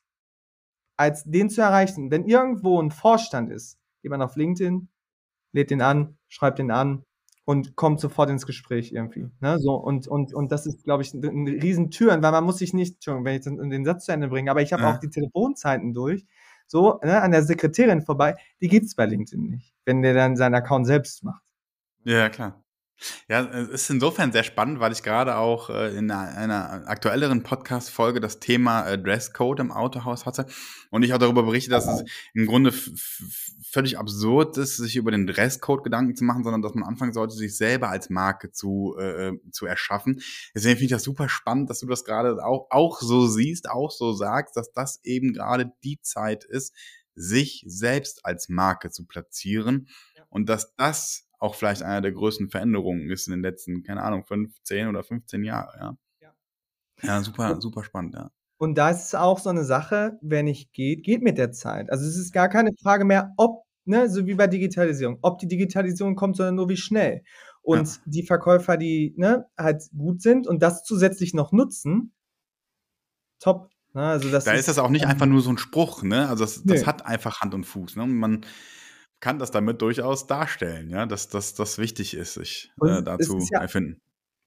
als 0.96 1.24
den 1.24 1.50
zu 1.50 1.62
erreichen. 1.62 2.10
Wenn 2.10 2.26
irgendwo 2.26 2.80
ein 2.80 2.90
Vorstand 2.90 3.50
ist, 3.50 3.78
geht 4.02 4.10
man 4.10 4.22
auf 4.22 4.36
LinkedIn, 4.36 4.88
lädt 5.52 5.70
den 5.70 5.80
an, 5.82 6.18
schreibt 6.28 6.58
den 6.58 6.70
an 6.70 7.04
und 7.44 7.76
kommt 7.76 8.00
sofort 8.00 8.30
ins 8.30 8.46
Gespräch 8.46 8.92
irgendwie. 8.92 9.28
Ne? 9.40 9.58
So, 9.58 9.74
und, 9.74 10.08
und, 10.08 10.32
und 10.34 10.50
das 10.52 10.66
ist, 10.66 10.84
glaube 10.84 11.02
ich, 11.02 11.12
ein, 11.14 11.22
ein 11.24 11.46
riesen 11.48 11.90
Türen, 11.90 12.22
weil 12.22 12.32
man 12.32 12.44
muss 12.44 12.58
sich 12.58 12.72
nicht, 12.74 12.94
Entschuldigung, 12.94 13.24
wenn 13.26 13.36
ich 13.36 13.42
den, 13.42 13.70
den 13.70 13.84
Satz 13.84 14.06
zu 14.06 14.12
Ende 14.12 14.28
bringe, 14.28 14.50
aber 14.50 14.62
ich 14.62 14.72
habe 14.72 14.82
Ja. 14.82 14.94
auch 14.94 14.98
die 14.98 15.10
Telefonzeiten 15.10 15.92
durch, 15.94 16.26
so 16.66 16.98
ne, 17.04 17.20
an 17.20 17.30
der 17.32 17.42
Sekretärin 17.42 18.00
vorbei, 18.02 18.36
die 18.62 18.68
gibt's 18.68 18.94
bei 18.94 19.04
LinkedIn 19.06 19.50
nicht, 19.50 19.74
wenn 19.84 20.02
der 20.02 20.14
dann 20.14 20.36
seinen 20.36 20.54
Account 20.54 20.86
selbst 20.86 21.22
macht. 21.24 21.42
Ja, 22.04 22.28
klar. 22.30 22.63
Ja, 23.28 23.42
es 23.42 23.68
ist 23.68 23.90
insofern 23.90 24.32
sehr 24.32 24.44
spannend, 24.44 24.80
weil 24.80 24.92
ich 24.92 25.02
gerade 25.02 25.36
auch 25.36 25.68
äh, 25.68 25.96
in 25.96 26.10
einer, 26.10 26.36
einer 26.36 26.88
aktuelleren 26.88 27.42
Podcast-Folge 27.42 28.20
das 28.20 28.38
Thema 28.40 28.86
äh, 28.86 28.98
Dresscode 28.98 29.60
im 29.60 29.72
Autohaus 29.72 30.26
hatte 30.26 30.46
und 30.90 31.02
ich 31.02 31.12
auch 31.12 31.18
darüber 31.18 31.42
berichte, 31.42 31.70
dass 31.70 31.86
es 31.86 32.04
im 32.34 32.46
Grunde 32.46 32.72
völlig 33.74 33.98
absurd 33.98 34.56
ist, 34.56 34.76
sich 34.76 34.96
über 34.96 35.10
den 35.10 35.26
Dresscode 35.26 35.82
Gedanken 35.82 36.16
zu 36.16 36.24
machen, 36.24 36.44
sondern 36.44 36.62
dass 36.62 36.74
man 36.74 36.84
anfangen 36.84 37.12
sollte, 37.12 37.34
sich 37.34 37.56
selber 37.56 37.88
als 37.88 38.08
Marke 38.10 38.52
zu, 38.52 38.96
äh, 38.98 39.32
zu 39.50 39.66
erschaffen. 39.66 40.20
Deswegen 40.54 40.76
finde 40.76 40.84
ich 40.84 40.90
das 40.92 41.02
super 41.02 41.28
spannend, 41.28 41.70
dass 41.70 41.80
du 41.80 41.86
das 41.86 42.04
gerade 42.04 42.44
auch, 42.44 42.68
auch 42.70 43.00
so 43.00 43.26
siehst, 43.26 43.68
auch 43.68 43.90
so 43.90 44.12
sagst, 44.12 44.56
dass 44.56 44.72
das 44.72 45.00
eben 45.02 45.32
gerade 45.32 45.72
die 45.82 46.00
Zeit 46.00 46.44
ist, 46.44 46.72
sich 47.16 47.64
selbst 47.66 48.24
als 48.24 48.48
Marke 48.48 48.90
zu 48.90 49.06
platzieren 49.06 49.88
und 50.30 50.48
dass 50.48 50.74
das 50.76 51.23
auch 51.38 51.54
vielleicht 51.54 51.82
eine 51.82 52.02
der 52.02 52.12
größten 52.12 52.48
Veränderungen 52.50 53.10
ist 53.10 53.26
in 53.26 53.32
den 53.32 53.42
letzten, 53.42 53.82
keine 53.82 54.02
Ahnung, 54.02 54.24
15 54.24 54.88
oder 54.88 55.02
15 55.02 55.44
Jahren, 55.44 55.78
ja. 55.80 55.96
Ja. 56.20 56.34
Ja, 57.02 57.22
super, 57.22 57.60
super 57.60 57.84
spannend, 57.84 58.14
ja. 58.14 58.30
Und 58.56 58.76
da 58.78 58.90
ist 58.90 59.06
es 59.06 59.14
auch 59.14 59.38
so 59.38 59.50
eine 59.50 59.64
Sache, 59.64 60.18
wer 60.22 60.42
nicht 60.42 60.72
geht, 60.72 61.02
geht 61.04 61.22
mit 61.22 61.38
der 61.38 61.52
Zeit. 61.52 61.90
Also 61.90 62.06
es 62.06 62.16
ist 62.16 62.32
gar 62.32 62.48
keine 62.48 62.70
Frage 62.82 63.04
mehr, 63.04 63.32
ob, 63.36 63.64
ne, 63.84 64.08
so 64.08 64.26
wie 64.26 64.34
bei 64.34 64.46
Digitalisierung, 64.46 65.18
ob 65.22 65.38
die 65.38 65.48
Digitalisierung 65.48 66.14
kommt, 66.14 66.36
sondern 66.36 66.54
nur 66.54 66.68
wie 66.68 66.76
schnell. 66.76 67.22
Und 67.62 67.88
Ja. 67.88 68.02
die 68.06 68.22
Verkäufer, 68.22 68.76
die 68.76 69.14
ne, 69.16 69.46
halt 69.58 69.82
gut 69.96 70.22
sind 70.22 70.46
und 70.46 70.62
das 70.62 70.84
zusätzlich 70.84 71.34
noch 71.34 71.52
nutzen, 71.52 72.12
top. 73.40 73.70
Ne? 73.92 74.02
Also 74.02 74.30
das 74.30 74.44
Da 74.44 74.52
ist 74.52 74.68
das 74.68 74.78
auch 74.78 74.88
nicht 74.90 75.06
einfach 75.06 75.26
nur 75.26 75.40
so 75.40 75.50
ein 75.50 75.58
Spruch, 75.58 76.02
ne? 76.02 76.28
Also 76.28 76.44
das, 76.44 76.62
das 76.64 76.80
Nee. 76.80 76.86
hat 76.86 77.06
einfach 77.06 77.40
Hand 77.40 77.54
und 77.54 77.64
Fuß, 77.64 77.96
ne? 77.96 78.02
Und 78.04 78.14
man 78.14 78.44
kann 79.24 79.38
das 79.38 79.50
damit 79.50 79.80
durchaus 79.80 80.26
darstellen, 80.26 80.90
ja, 80.90 81.06
dass 81.06 81.28
das 81.30 81.78
wichtig 81.78 82.12
ist, 82.14 82.34
sich 82.34 82.70
äh, 82.86 83.02
dazu 83.02 83.38
ja- 83.50 83.60
erfinden. 83.62 84.00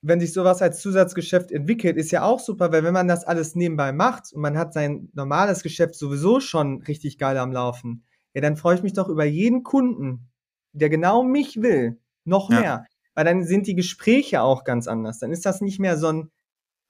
wenn 0.04 0.20
sich 0.20 0.34
sowas 0.34 0.62
als 0.62 0.80
Zusatzgeschäft 0.82 1.52
entwickelt, 1.52 1.98
ist 1.98 2.12
ja 2.12 2.22
auch 2.22 2.40
super, 2.40 2.72
weil 2.72 2.84
wenn 2.84 2.94
man 2.94 3.08
das 3.08 3.24
alles 3.26 3.56
nebenbei 3.56 3.92
macht 3.92 4.32
und 4.34 4.42
man 4.42 4.56
hat 4.56 4.74
sein 4.74 5.10
normales 5.14 5.64
Geschäft 5.64 5.96
sowieso 5.96 6.40
schon 6.40 6.84
richtig 6.84 7.18
geil 7.18 7.38
am 7.40 7.52
Laufen, 7.52 8.06
ja, 8.36 8.42
dann 8.42 8.56
freue 8.56 8.76
ich 8.76 8.84
mich 8.84 8.94
doch 8.94 9.10
über 9.10 9.26
jeden 9.26 9.64
Kunden, 9.64 10.30
der 10.74 10.90
genau 10.90 11.24
mich 11.24 11.60
will, 11.64 12.00
noch 12.24 12.52
Ja. 12.52 12.60
mehr. 12.60 12.86
Weil 13.16 13.26
dann 13.26 13.44
sind 13.46 13.66
die 13.66 13.74
Gespräche 13.74 14.44
auch 14.44 14.64
ganz 14.64 14.88
anders. 14.88 15.18
Dann 15.18 15.32
ist 15.32 15.44
das 15.48 15.60
nicht 15.60 15.80
mehr 15.80 15.98
so 15.98 16.10
ein 16.12 16.30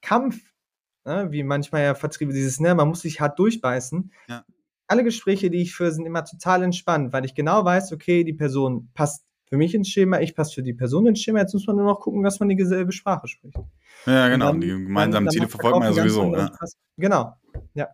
Kampf, 0.01 0.37
ne, 1.05 1.27
wie 1.31 1.43
manchmal 1.43 1.83
ja 1.83 1.95
Vertriebe, 1.95 2.33
dieses, 2.33 2.59
ne, 2.59 2.75
man 2.75 2.89
muss 2.89 2.99
sich 2.99 3.21
hart 3.21 3.39
durchbeißen. 3.39 4.11
Ja. 4.27 4.43
Alle 4.87 5.03
Gespräche, 5.03 5.49
die 5.49 5.61
ich 5.61 5.73
führe, 5.75 5.91
sind 5.91 6.05
immer 6.05 6.23
total 6.23 6.63
entspannt, 6.63 7.13
weil 7.13 7.25
ich 7.25 7.35
genau 7.35 7.65
weiß, 7.65 7.91
okay, 7.91 8.23
die 8.23 8.33
Person 8.33 8.89
passt 8.93 9.25
für 9.49 9.57
mich 9.57 9.73
ins 9.75 9.89
Schema, 9.89 10.19
ich 10.19 10.35
passe 10.35 10.55
für 10.55 10.63
die 10.63 10.73
Person 10.73 11.07
ins 11.07 11.21
Schema. 11.21 11.39
Jetzt 11.39 11.53
muss 11.53 11.67
man 11.67 11.75
nur 11.77 11.85
noch 11.85 11.99
gucken, 12.01 12.23
dass 12.23 12.39
man 12.39 12.49
die 12.49 12.55
dieselbe 12.55 12.91
Sprache 12.91 13.27
spricht. 13.27 13.57
Ja, 14.05 14.27
genau. 14.29 14.47
dann- 14.51 14.61
die 14.61 14.67
gemeinsamen 14.67 15.25
dann 15.25 15.31
Ziele 15.31 15.47
verfolgt 15.47 15.79
man 15.79 15.93
ja 15.93 15.93
sowieso. 15.93 16.35
Ja. 16.35 16.47
Spaß. 16.47 16.77
Genau. 16.97 17.33
Ja. 17.73 17.87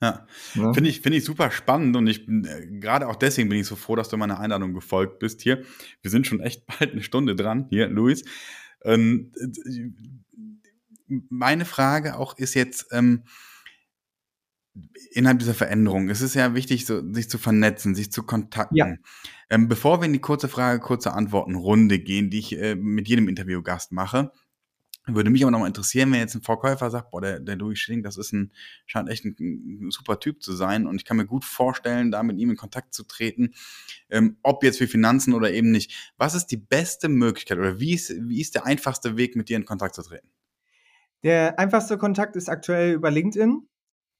Ne? 0.00 0.74
Finde 0.74 0.90
ich, 0.90 1.00
finde 1.00 1.18
ich 1.18 1.24
super 1.24 1.52
spannend 1.52 1.94
und 1.96 2.08
ich 2.08 2.26
bin 2.26 2.44
äh, 2.44 2.66
gerade 2.80 3.06
auch 3.06 3.14
deswegen 3.14 3.48
bin 3.48 3.60
ich 3.60 3.66
so 3.68 3.76
froh, 3.76 3.94
dass 3.94 4.08
du 4.08 4.16
meiner 4.16 4.40
Einladung 4.40 4.74
gefolgt 4.74 5.20
bist 5.20 5.42
hier. 5.42 5.62
Wir 6.02 6.10
sind 6.10 6.26
schon 6.26 6.40
echt 6.40 6.66
bald 6.78 6.92
eine 6.92 7.02
Stunde 7.02 7.36
dran 7.36 7.66
hier, 7.70 7.86
Luis. 7.86 8.24
Ähm, 8.84 9.32
äh, 9.36 9.90
meine 11.28 11.64
Frage 11.64 12.16
auch 12.18 12.36
ist 12.36 12.54
jetzt 12.54 12.86
ähm, 12.90 13.22
innerhalb 15.12 15.38
dieser 15.38 15.54
Veränderung. 15.54 16.08
Es 16.08 16.22
ist 16.22 16.34
ja 16.34 16.54
wichtig, 16.54 16.86
so, 16.86 17.02
sich 17.12 17.28
zu 17.28 17.38
vernetzen, 17.38 17.94
sich 17.94 18.10
zu 18.10 18.22
kontakten. 18.22 18.76
Ja. 18.76 18.94
Ähm, 19.50 19.68
bevor 19.68 20.00
wir 20.00 20.06
in 20.06 20.12
die 20.12 20.20
kurze 20.20 20.48
Frage, 20.48 20.80
kurze 20.80 21.12
Antworten 21.12 21.54
Runde 21.54 21.98
gehen, 21.98 22.30
die 22.30 22.38
ich 22.38 22.58
äh, 22.58 22.74
mit 22.74 23.08
jedem 23.08 23.28
Interviewgast 23.28 23.92
mache, 23.92 24.32
würde 25.06 25.30
mich 25.30 25.42
aber 25.42 25.50
nochmal 25.50 25.68
interessieren, 25.68 26.12
wenn 26.12 26.20
jetzt 26.20 26.36
ein 26.36 26.42
Verkäufer 26.42 26.88
sagt, 26.88 27.10
boah, 27.10 27.20
der, 27.20 27.40
der 27.40 27.56
Louis 27.56 27.78
Schilling, 27.78 28.04
das 28.04 28.16
ist 28.16 28.32
ein, 28.32 28.52
scheint 28.86 29.08
echt 29.08 29.24
ein, 29.24 29.34
ein 29.40 29.90
super 29.90 30.20
Typ 30.20 30.42
zu 30.42 30.52
sein 30.52 30.86
und 30.86 30.96
ich 30.96 31.04
kann 31.04 31.16
mir 31.16 31.26
gut 31.26 31.44
vorstellen, 31.44 32.12
da 32.12 32.22
mit 32.22 32.38
ihm 32.38 32.50
in 32.50 32.56
Kontakt 32.56 32.94
zu 32.94 33.02
treten, 33.02 33.52
ähm, 34.10 34.36
ob 34.42 34.62
jetzt 34.62 34.78
für 34.78 34.86
Finanzen 34.86 35.34
oder 35.34 35.52
eben 35.52 35.72
nicht. 35.72 36.12
Was 36.16 36.34
ist 36.34 36.46
die 36.46 36.56
beste 36.56 37.08
Möglichkeit 37.08 37.58
oder 37.58 37.80
wie 37.80 37.94
ist, 37.94 38.14
wie 38.28 38.40
ist 38.40 38.54
der 38.54 38.64
einfachste 38.64 39.16
Weg, 39.16 39.34
mit 39.34 39.48
dir 39.48 39.56
in 39.56 39.64
Kontakt 39.64 39.96
zu 39.96 40.02
treten? 40.02 40.28
Der 41.24 41.58
einfachste 41.58 41.98
Kontakt 41.98 42.36
ist 42.36 42.48
aktuell 42.48 42.94
über 42.94 43.10
LinkedIn. 43.10 43.68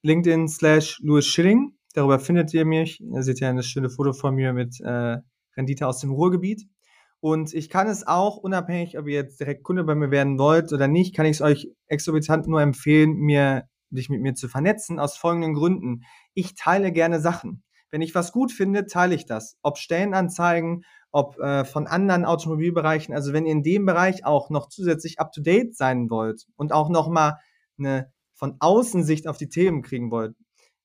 LinkedIn 0.03 0.49
slash 0.49 1.01
Louis 1.03 1.27
Schilling. 1.27 1.77
Darüber 1.95 2.19
findet 2.19 2.53
ihr 2.55 2.65
mich. 2.65 3.01
Ihr 3.01 3.23
seht 3.23 3.41
ja 3.41 3.49
ein 3.49 3.63
schönes 3.63 3.95
Foto 3.95 4.13
von 4.13 4.35
mir 4.35 4.53
mit 4.53 4.81
äh, 4.81 5.19
Rendite 5.57 5.87
aus 5.87 6.01
dem 6.01 6.11
Ruhrgebiet. 6.11 6.67
Und 7.21 7.55
ich 7.55 7.69
kann 7.69 7.87
es 7.87 8.05
auch, 8.05 8.37
unabhängig, 8.37 8.99
ob 8.99 9.07
ihr 9.07 9.15
jetzt 9.15 9.39
direkt 9.39 9.63
Kunde 9.63 9.85
bei 9.85 9.95
mir 9.95 10.11
werden 10.11 10.39
wollt 10.39 10.73
oder 10.73 10.89
nicht, 10.89 11.15
kann 11.15 11.27
ich 11.27 11.37
es 11.37 11.41
euch 11.41 11.69
exorbitant 11.87 12.49
nur 12.49 12.61
empfehlen, 12.61 13.15
mir, 13.15 13.69
dich 13.91 14.09
mit 14.09 14.21
mir 14.21 14.35
zu 14.35 14.49
vernetzen, 14.49 14.99
aus 14.99 15.17
folgenden 15.17 15.55
Gründen. 15.55 16.03
Ich 16.35 16.57
teile 16.57 16.91
gerne 16.91 17.21
Sachen. 17.21 17.63
Wenn 17.93 18.03
ich 18.03 18.15
was 18.17 18.33
gut 18.33 18.51
finde, 18.51 18.87
teile 18.87 19.15
ich 19.15 19.25
das. 19.25 19.57
Ob 19.63 19.79
Stellenanzeigen, 19.79 20.83
ob 21.13 21.39
äh, 21.39 21.65
von 21.65 21.87
anderen 21.87 22.25
Automobilbereichen. 22.25 23.15
Also 23.15 23.33
wenn 23.33 23.47
ihr 23.47 23.53
in 23.53 23.63
dem 23.63 23.87
Bereich 23.87 24.25
auch 24.25 24.51
noch 24.51 24.69
zusätzlich 24.69 25.21
up-to-date 25.21 25.77
sein 25.77 26.11
wollt 26.11 26.47
und 26.57 26.73
auch 26.73 26.89
noch 26.89 27.09
mal 27.09 27.39
eine 27.79 28.11
von 28.43 28.57
außen 28.59 29.05
Sicht 29.05 29.29
auf 29.29 29.37
die 29.37 29.49
Themen 29.49 29.83
kriegen 29.83 30.11
wollt, 30.11 30.35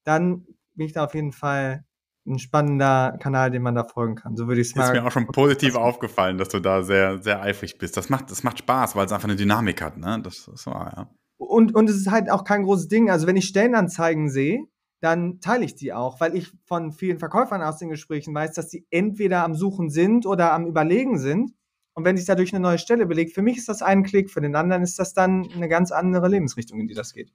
dann 0.04 0.46
bin 0.76 0.86
ich 0.86 0.94
da 0.94 1.06
auf 1.06 1.16
jeden 1.16 1.32
Fall 1.32 1.84
ein 2.28 2.38
spannender 2.38 3.18
Kanal, 3.20 3.50
dem 3.50 3.64
man 3.64 3.74
da 3.74 3.84
folgen 3.84 4.14
kann. 4.14 4.36
So 4.36 4.48
würde 4.48 4.62
ich 4.62 4.68
es 4.68 4.72
Ist 4.74 4.78
mal. 4.78 4.94
mir 4.94 5.04
auch 5.04 5.12
schon 5.12 5.26
positiv 5.26 5.74
aufgefallen, 5.74 6.38
dass 6.38 6.50
du 6.50 6.60
da 6.60 6.84
sehr, 6.84 7.18
sehr 7.18 7.42
eifrig 7.42 7.80
bist. 7.80 7.98
Das 7.98 8.10
macht, 8.10 8.30
das 8.30 8.44
macht 8.44 8.60
Spaß, 8.60 8.96
weil 8.96 9.08
es 9.08 9.12
einfach 9.12 9.28
eine 9.28 9.38
Dynamik 9.38 9.82
hat, 9.82 9.98
ne? 9.98 10.22
Das 10.22 10.48
ist 10.48 10.68
wahr, 10.68 10.94
ja. 10.96 11.10
Und, 11.38 11.74
und 11.74 11.90
es 11.90 11.96
ist 11.96 12.12
halt 12.12 12.30
auch 12.30 12.44
kein 12.44 12.62
großes 12.62 12.90
Ding. 12.90 13.10
Also 13.10 13.26
wenn 13.26 13.38
ich 13.38 13.48
Stellenanzeigen 13.48 14.30
sehe, 14.30 14.60
dann 15.02 15.40
teile 15.40 15.66
ich 15.66 15.74
die 15.74 15.94
auch, 15.94 16.20
weil 16.20 16.36
ich 16.36 16.52
von 16.68 16.92
vielen 16.92 17.18
Verkäufern 17.18 17.64
aus 17.64 17.80
den 17.80 17.90
Gesprächen 17.90 18.36
weiß, 18.36 18.54
dass 18.54 18.68
die 18.68 18.86
entweder 18.92 19.44
am 19.44 19.56
Suchen 19.56 19.90
sind 19.90 20.28
oder 20.28 20.54
am 20.54 20.68
Überlegen 20.68 21.18
sind. 21.18 21.54
Und 21.98 22.06
wenn 22.06 22.16
sich 22.16 22.28
dadurch 22.28 22.54
eine 22.54 22.62
neue 22.62 22.78
Stelle 22.78 23.08
belegt, 23.08 23.34
für 23.34 23.42
mich 23.42 23.58
ist 23.58 23.70
das 23.70 23.82
ein 23.82 24.04
Klick, 24.04 24.30
für 24.30 24.40
den 24.40 24.56
anderen 24.56 24.84
ist 24.84 25.00
das 25.00 25.16
dann 25.16 25.50
eine 25.56 25.68
ganz 25.68 25.92
andere 25.92 26.28
Lebensrichtung, 26.28 26.80
in 26.80 26.88
die 26.88 26.94
das 26.94 27.12
geht. 27.12 27.34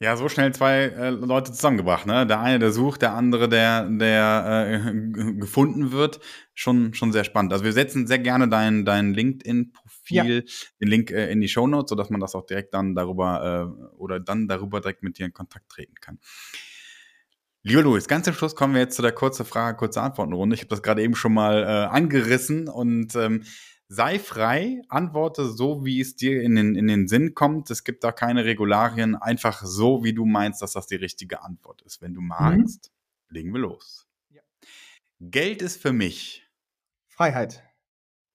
Ja, 0.00 0.16
so 0.16 0.28
schnell 0.28 0.52
zwei 0.52 0.86
äh, 0.86 1.10
Leute 1.10 1.52
zusammengebracht, 1.52 2.04
ne? 2.04 2.26
Der 2.26 2.40
eine, 2.40 2.58
der 2.58 2.72
sucht, 2.72 3.02
der 3.02 3.12
andere, 3.12 3.48
der, 3.48 3.88
der 3.88 4.82
äh, 4.84 5.34
gefunden 5.34 5.92
wird. 5.92 6.18
Schon, 6.52 6.94
schon 6.94 7.12
sehr 7.12 7.22
spannend. 7.22 7.52
Also 7.52 7.64
wir 7.64 7.72
setzen 7.72 8.08
sehr 8.08 8.18
gerne 8.18 8.48
dein, 8.48 8.84
dein 8.84 9.14
LinkedIn-Profil, 9.14 10.46
den 10.80 10.88
Link 10.88 11.12
äh, 11.12 11.30
in 11.30 11.40
die 11.40 11.46
Shownotes, 11.46 11.90
sodass 11.90 12.10
man 12.10 12.18
das 12.18 12.34
auch 12.34 12.44
direkt 12.44 12.74
dann 12.74 12.96
darüber 12.96 13.78
äh, 13.78 13.94
oder 13.94 14.18
dann 14.18 14.48
darüber 14.48 14.80
direkt 14.80 15.04
mit 15.04 15.16
dir 15.16 15.26
in 15.26 15.32
Kontakt 15.32 15.68
treten 15.68 15.94
kann. 16.00 16.18
Lieber 17.62 17.82
Luis, 17.82 18.08
ganz 18.08 18.24
zum 18.24 18.34
Schluss 18.34 18.56
kommen 18.56 18.74
wir 18.74 18.80
jetzt 18.80 18.96
zu 18.96 19.02
der 19.02 19.12
kurze 19.12 19.44
Frage, 19.44 19.76
kurze 19.76 20.02
Antwortenrunde. 20.02 20.56
Ich 20.56 20.62
habe 20.62 20.70
das 20.70 20.82
gerade 20.82 21.00
eben 21.00 21.14
schon 21.14 21.32
mal 21.32 21.62
äh, 21.62 21.66
angerissen 21.94 22.66
und 22.68 23.14
ähm, 23.14 23.44
sei 23.92 24.18
frei, 24.18 24.80
antworte 24.88 25.44
so, 25.44 25.84
wie 25.84 26.00
es 26.00 26.16
dir 26.16 26.42
in 26.42 26.54
den, 26.54 26.74
in 26.76 26.86
den 26.86 27.08
Sinn 27.08 27.34
kommt. 27.34 27.70
Es 27.70 27.84
gibt 27.84 28.02
da 28.04 28.10
keine 28.10 28.44
Regularien, 28.46 29.14
einfach 29.16 29.62
so, 29.64 30.02
wie 30.02 30.14
du 30.14 30.24
meinst, 30.24 30.62
dass 30.62 30.72
das 30.72 30.86
die 30.86 30.96
richtige 30.96 31.42
Antwort 31.42 31.82
ist. 31.82 32.00
Wenn 32.00 32.14
du 32.14 32.22
magst, 32.22 32.90
legen 33.28 33.52
wir 33.52 33.60
los. 33.60 34.06
Ja. 34.30 34.40
Geld 35.20 35.60
ist 35.60 35.80
für 35.80 35.92
mich, 35.92 36.48
Freiheit. 37.08 37.62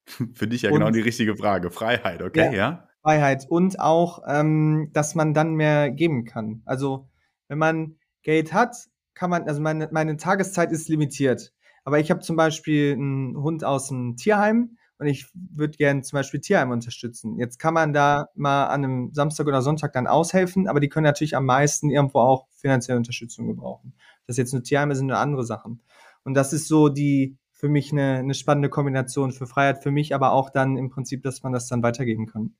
für 0.33 0.47
dich 0.47 0.61
ja 0.61 0.69
Und- 0.69 0.79
genau 0.79 0.91
die 0.91 1.01
richtige 1.01 1.35
Frage. 1.35 1.71
Freiheit, 1.71 2.21
okay, 2.21 2.45
Ja. 2.45 2.51
ja? 2.53 2.89
Freiheit 3.01 3.45
und 3.49 3.79
auch, 3.79 4.21
ähm, 4.27 4.89
dass 4.93 5.15
man 5.15 5.33
dann 5.33 5.55
mehr 5.55 5.89
geben 5.89 6.25
kann. 6.25 6.61
Also 6.65 7.09
wenn 7.47 7.57
man 7.57 7.95
Geld 8.21 8.53
hat, 8.53 8.75
kann 9.15 9.29
man, 9.31 9.43
also 9.47 9.59
meine, 9.61 9.89
meine 9.91 10.17
Tageszeit 10.17 10.71
ist 10.71 10.87
limitiert. 10.89 11.53
Aber 11.83 11.99
ich 11.99 12.11
habe 12.11 12.19
zum 12.19 12.35
Beispiel 12.35 12.91
einen 12.93 13.37
Hund 13.37 13.63
aus 13.63 13.87
dem 13.87 14.17
Tierheim 14.17 14.77
und 14.99 15.07
ich 15.07 15.27
würde 15.33 15.77
gerne 15.77 16.01
zum 16.01 16.17
Beispiel 16.17 16.39
Tierheim 16.39 16.71
unterstützen. 16.71 17.37
Jetzt 17.37 17.59
kann 17.59 17.73
man 17.73 17.93
da 17.93 18.29
mal 18.35 18.67
an 18.67 18.83
einem 18.83 19.13
Samstag 19.13 19.47
oder 19.47 19.61
Sonntag 19.61 19.93
dann 19.93 20.07
aushelfen, 20.07 20.67
aber 20.67 20.79
die 20.79 20.89
können 20.89 21.03
natürlich 21.03 21.35
am 21.35 21.45
meisten 21.45 21.89
irgendwo 21.89 22.19
auch 22.19 22.47
finanzielle 22.55 22.97
Unterstützung 22.97 23.47
gebrauchen. 23.47 23.93
Das 24.25 24.37
jetzt 24.37 24.53
nur 24.53 24.63
Tierheime 24.63 24.95
sind 24.95 25.07
nur 25.07 25.17
andere 25.17 25.45
Sachen. 25.45 25.81
Und 26.23 26.33
das 26.33 26.51
ist 26.51 26.67
so 26.67 26.89
die 26.89 27.37
für 27.53 27.69
mich 27.69 27.91
eine, 27.91 28.17
eine 28.19 28.33
spannende 28.33 28.69
Kombination 28.69 29.31
für 29.31 29.47
Freiheit, 29.47 29.81
für 29.81 29.91
mich 29.91 30.13
aber 30.13 30.31
auch 30.31 30.49
dann 30.49 30.77
im 30.77 30.89
Prinzip, 30.89 31.23
dass 31.23 31.41
man 31.41 31.53
das 31.53 31.67
dann 31.67 31.81
weitergeben 31.81 32.27
kann. 32.27 32.55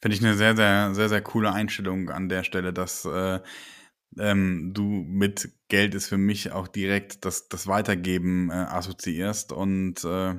Finde 0.00 0.16
ich 0.16 0.24
eine 0.24 0.34
sehr, 0.34 0.56
sehr, 0.56 0.94
sehr, 0.94 1.08
sehr 1.08 1.22
coole 1.22 1.52
Einstellung 1.52 2.10
an 2.10 2.28
der 2.28 2.44
Stelle, 2.44 2.72
dass 2.72 3.04
äh, 3.04 3.40
ähm, 4.18 4.72
du 4.74 4.82
mit 4.82 5.50
Geld 5.68 5.94
ist 5.94 6.08
für 6.08 6.18
mich 6.18 6.52
auch 6.52 6.68
direkt 6.68 7.24
das, 7.24 7.48
das 7.48 7.66
Weitergeben 7.66 8.50
äh, 8.50 8.54
assoziierst 8.54 9.52
und 9.52 10.04
äh, 10.04 10.34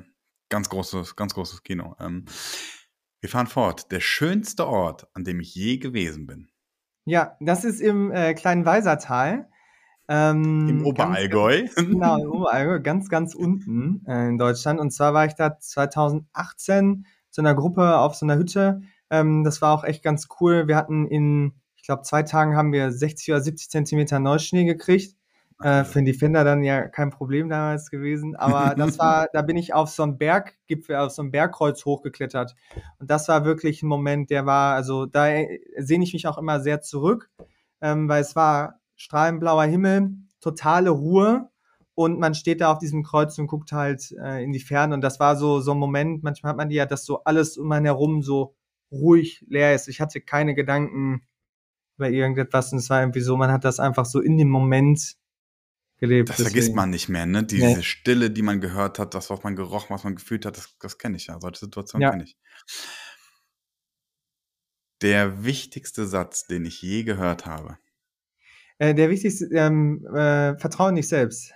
ganz 0.50 0.70
großes, 0.70 1.16
ganz 1.16 1.34
großes 1.34 1.64
Kino. 1.64 1.96
Ähm, 2.00 2.26
wir 3.22 3.30
fahren 3.30 3.48
fort. 3.48 3.92
Der 3.92 4.00
schönste 4.00 4.68
Ort, 4.68 5.08
an 5.14 5.24
dem 5.24 5.40
ich 5.40 5.54
je 5.56 5.78
gewesen 5.78 6.28
bin. 6.28 6.50
Ja, 7.06 7.36
das 7.40 7.64
ist 7.64 7.80
im 7.82 8.12
äh, 8.12 8.34
kleinen 8.34 8.66
Weisertal. 8.66 9.50
Ähm, 10.10 10.68
Im 10.70 10.78
ganz, 10.78 10.88
Oberallgäu. 10.88 11.62
Ganz, 11.64 11.76
genau, 11.76 12.22
im 12.22 12.32
Oberallgäu, 12.32 12.80
ganz, 12.82 13.10
ganz 13.10 13.36
unten 13.36 14.06
äh, 14.08 14.30
in 14.30 14.38
Deutschland. 14.38 14.80
Und 14.80 14.92
zwar 14.92 15.14
war 15.14 15.26
ich 15.26 15.34
da 15.34 15.60
2018 15.60 17.06
zu 17.30 17.42
einer 17.42 17.56
Gruppe 17.56 17.98
auf 17.98 18.16
so 18.16 18.26
einer 18.26 18.38
Hütte. 18.38 18.82
Ähm, 19.10 19.44
das 19.44 19.62
war 19.62 19.74
auch 19.74 19.84
echt 19.84 20.04
ganz 20.04 20.28
cool. 20.40 20.68
Wir 20.68 20.76
hatten 20.76 21.08
in, 21.08 21.54
ich 21.76 21.84
glaube, 21.84 22.04
zwei 22.04 22.24
Tagen 22.24 22.56
haben 22.56 22.72
wir 22.72 22.92
60 22.92 23.32
oder 23.32 23.42
70 23.42 23.70
Zentimeter 23.70 24.20
Neuschnee 24.20 24.66
gekriegt. 24.66 25.17
Äh, 25.60 25.86
für 25.86 26.00
den 26.00 26.06
Defender 26.06 26.44
dann 26.44 26.64
ja 26.64 26.88
kein 26.88 27.10
Problem 27.10 27.50
damals 27.50 27.90
gewesen. 27.90 28.36
Aber 28.36 28.76
das 28.78 29.00
war, 29.00 29.28
da 29.34 29.42
bin 29.42 29.58
ich 29.58 29.74
auf 29.74 29.90
so 29.90 30.04
einem 30.04 30.18
Berggipfel, 30.18 30.96
auf 30.98 31.12
so 31.12 31.24
einem 31.24 31.32
Bergkreuz 31.32 31.84
hochgeklettert. 31.84 32.56
Und 33.00 33.10
das 33.10 33.28
war 33.28 33.44
wirklich 33.44 33.82
ein 33.82 33.88
Moment, 33.88 34.30
der 34.30 34.46
war, 34.46 34.76
also 34.76 35.08
da 35.08 35.28
sehne 35.78 36.04
ich 36.04 36.14
mich 36.14 36.28
auch 36.28 36.38
immer 36.38 36.60
sehr 36.60 36.82
zurück, 36.82 37.32
ähm, 37.82 38.08
weil 38.08 38.22
es 38.22 38.36
war 38.36 38.80
strahlenblauer 38.96 39.64
Himmel, 39.64 40.12
totale 40.42 40.92
Ruhe 40.92 41.50
und 41.96 42.20
man 42.20 42.36
steht 42.36 42.62
da 42.62 42.72
auf 42.72 42.78
diesem 42.78 43.04
Kreuz 43.04 43.38
und 43.40 43.48
guckt 43.48 43.72
halt 43.72 44.12
äh, 44.24 44.44
in 44.44 44.52
die 44.52 44.60
Ferne 44.60 44.94
und 44.94 45.02
das 45.02 45.20
war 45.20 45.36
so 45.36 45.60
so 45.60 45.72
ein 45.72 45.80
Moment, 45.80 46.24
manchmal 46.24 46.52
hat 46.52 46.58
man 46.58 46.70
die 46.70 46.76
ja, 46.76 46.86
dass 46.86 47.06
so 47.06 47.24
alles 47.24 47.58
um 47.58 47.72
einen 47.72 47.86
herum 47.86 48.22
so 48.22 48.56
ruhig 48.92 49.44
leer 49.48 49.74
ist. 49.76 49.88
Ich 49.88 50.00
hatte 50.02 50.22
keine 50.22 50.54
Gedanken 50.56 51.24
über 51.98 52.10
irgendetwas 52.10 52.72
und 52.72 52.80
es 52.80 52.90
war 52.90 53.02
irgendwie 53.02 53.22
so, 53.22 53.38
man 53.38 53.52
hat 53.52 53.66
das 53.66 53.80
einfach 53.80 54.06
so 54.06 54.22
in 54.22 54.38
dem 54.38 54.50
Moment 54.50 55.18
gelebt. 55.98 56.30
Das 56.30 56.38
deswegen. 56.38 56.54
vergisst 56.54 56.76
man 56.76 56.90
nicht 56.90 57.10
mehr, 57.10 57.26
ne? 57.26 57.44
Diese 57.44 57.66
Nee. 57.66 57.82
Stille, 57.82 58.30
die 58.32 58.42
man 58.42 58.62
gehört 58.62 59.00
hat, 59.00 59.14
das, 59.14 59.30
was 59.30 59.44
man 59.44 59.56
gerochen, 59.56 59.90
was 59.90 60.04
man 60.04 60.16
gefühlt 60.16 60.46
hat, 60.46 60.58
das, 60.58 60.76
das 60.80 60.98
kenne 60.98 61.18
ich 61.18 61.28
ja. 61.28 61.40
Solche 61.40 61.60
Situationen 61.60 62.02
Ja. 62.04 62.12
kenne 62.12 62.24
ich. 62.24 62.38
Der 65.02 65.44
wichtigste 65.44 66.08
Satz, 66.08 66.48
den 66.48 66.66
ich 66.66 66.82
je 66.82 67.04
gehört 67.04 67.46
habe. 67.46 67.78
Äh, 68.80 68.96
der 68.96 69.10
wichtigste, 69.10 69.46
ähm, 69.52 70.06
äh, 70.08 70.58
Vertrauen 70.58 70.90
in 70.92 70.96
dich 70.98 71.08
selbst. 71.08 71.52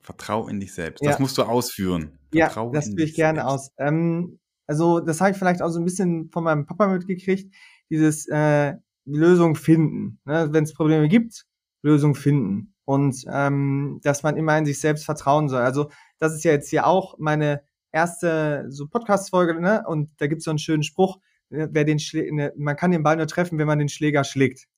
Vertrau 0.00 0.46
in 0.48 0.60
dich 0.60 0.72
selbst. 0.72 1.02
Ja. 1.02 1.10
Das 1.10 1.20
musst 1.20 1.36
du 1.38 1.42
ausführen. 1.42 2.18
Ja, 2.32 2.46
Vertrau 2.46 2.70
das 2.72 2.86
in 2.88 2.96
führe 2.96 3.08
ich 3.08 3.14
gerne 3.14 3.40
selbst. 3.40 3.52
aus. 3.52 3.70
Ähm, 3.78 4.38
also, 4.68 5.00
das 5.00 5.20
habe 5.20 5.30
ich 5.32 5.36
vielleicht 5.36 5.62
auch 5.62 5.70
so 5.70 5.78
ein 5.80 5.84
bisschen 5.84 6.30
von 6.32 6.44
meinem 6.44 6.66
Papa 6.66 6.88
mitgekriegt, 6.88 7.52
dieses 7.90 8.26
äh, 8.28 8.74
Lösung 9.04 9.54
finden. 9.54 10.20
Ne? 10.24 10.48
Wenn 10.52 10.64
es 10.64 10.74
Probleme 10.74 11.08
gibt, 11.08 11.44
Lösung 11.82 12.14
finden. 12.16 12.74
Und 12.86 13.24
ähm, 13.30 14.00
dass 14.02 14.22
man 14.22 14.36
immer 14.36 14.56
in 14.56 14.64
sich 14.64 14.80
selbst 14.80 15.04
vertrauen 15.04 15.48
soll. 15.48 15.60
Also 15.60 15.90
das 16.18 16.34
ist 16.34 16.44
ja 16.44 16.52
jetzt 16.52 16.70
hier 16.70 16.86
auch 16.86 17.16
meine 17.18 17.62
erste 17.92 18.66
so 18.68 18.86
Podcast-Folge, 18.86 19.60
ne? 19.60 19.84
Und 19.86 20.10
da 20.18 20.28
gibt 20.28 20.38
es 20.38 20.44
so 20.44 20.50
einen 20.50 20.58
schönen 20.58 20.84
Spruch, 20.84 21.18
äh, 21.50 21.66
wer 21.70 21.84
den 21.84 21.98
Schlä 21.98 22.30
ne, 22.32 22.52
man 22.56 22.76
kann 22.76 22.92
den 22.92 23.02
Ball 23.02 23.16
nur 23.16 23.26
treffen, 23.26 23.58
wenn 23.58 23.66
man 23.66 23.80
den 23.80 23.88
Schläger 23.88 24.22
schlägt. 24.22 24.68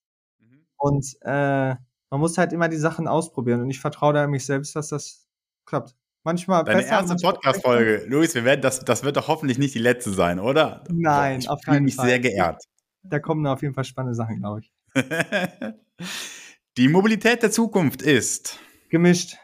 Mhm. 0.41 0.65
Und 0.79 1.17
äh, 1.21 1.75
man 2.11 2.21
muss 2.21 2.39
halt 2.39 2.55
immer 2.55 2.69
die 2.69 2.79
Sachen 2.79 3.07
ausprobieren 3.07 3.61
und 3.61 3.71
ich 3.71 3.79
vertraue 3.79 4.15
da 4.15 4.27
mich 4.27 4.47
selbst, 4.47 4.75
dass 4.75 4.89
das 4.89 5.27
klappt. 5.67 5.95
Manchmal 6.25 6.65
Deine 6.65 6.79
besser, 6.79 7.01
erste 7.01 7.17
Podcast-Folge, 7.17 8.07
Luis, 8.09 8.35
wir 8.35 8.45
werden 8.45 8.63
das, 8.63 8.81
das 8.81 9.05
wird 9.05 9.19
doch 9.19 9.29
hoffentlich 9.29 9.59
nicht 9.59 9.75
die 9.75 9.79
letzte 9.79 10.11
sein, 10.11 10.41
oder? 10.41 10.83
Nein, 10.91 11.41
ich 11.41 11.49
auf 11.49 11.61
keinen 11.61 11.85
mich 11.85 11.95
Fall. 11.95 12.09
sehr 12.09 12.21
geehrt. 12.21 12.65
Da 13.03 13.19
kommen 13.19 13.47
auf 13.47 13.63
jeden 13.63 13.75
Fall 13.75 13.85
spannende 13.85 14.15
Sachen, 14.15 14.39
glaube 14.39 14.61
ich. 14.61 14.73
die 16.79 16.87
Mobilität 16.87 17.43
der 17.43 17.51
Zukunft 17.51 18.03
ist 18.03 18.61
gemischt. 18.89 19.37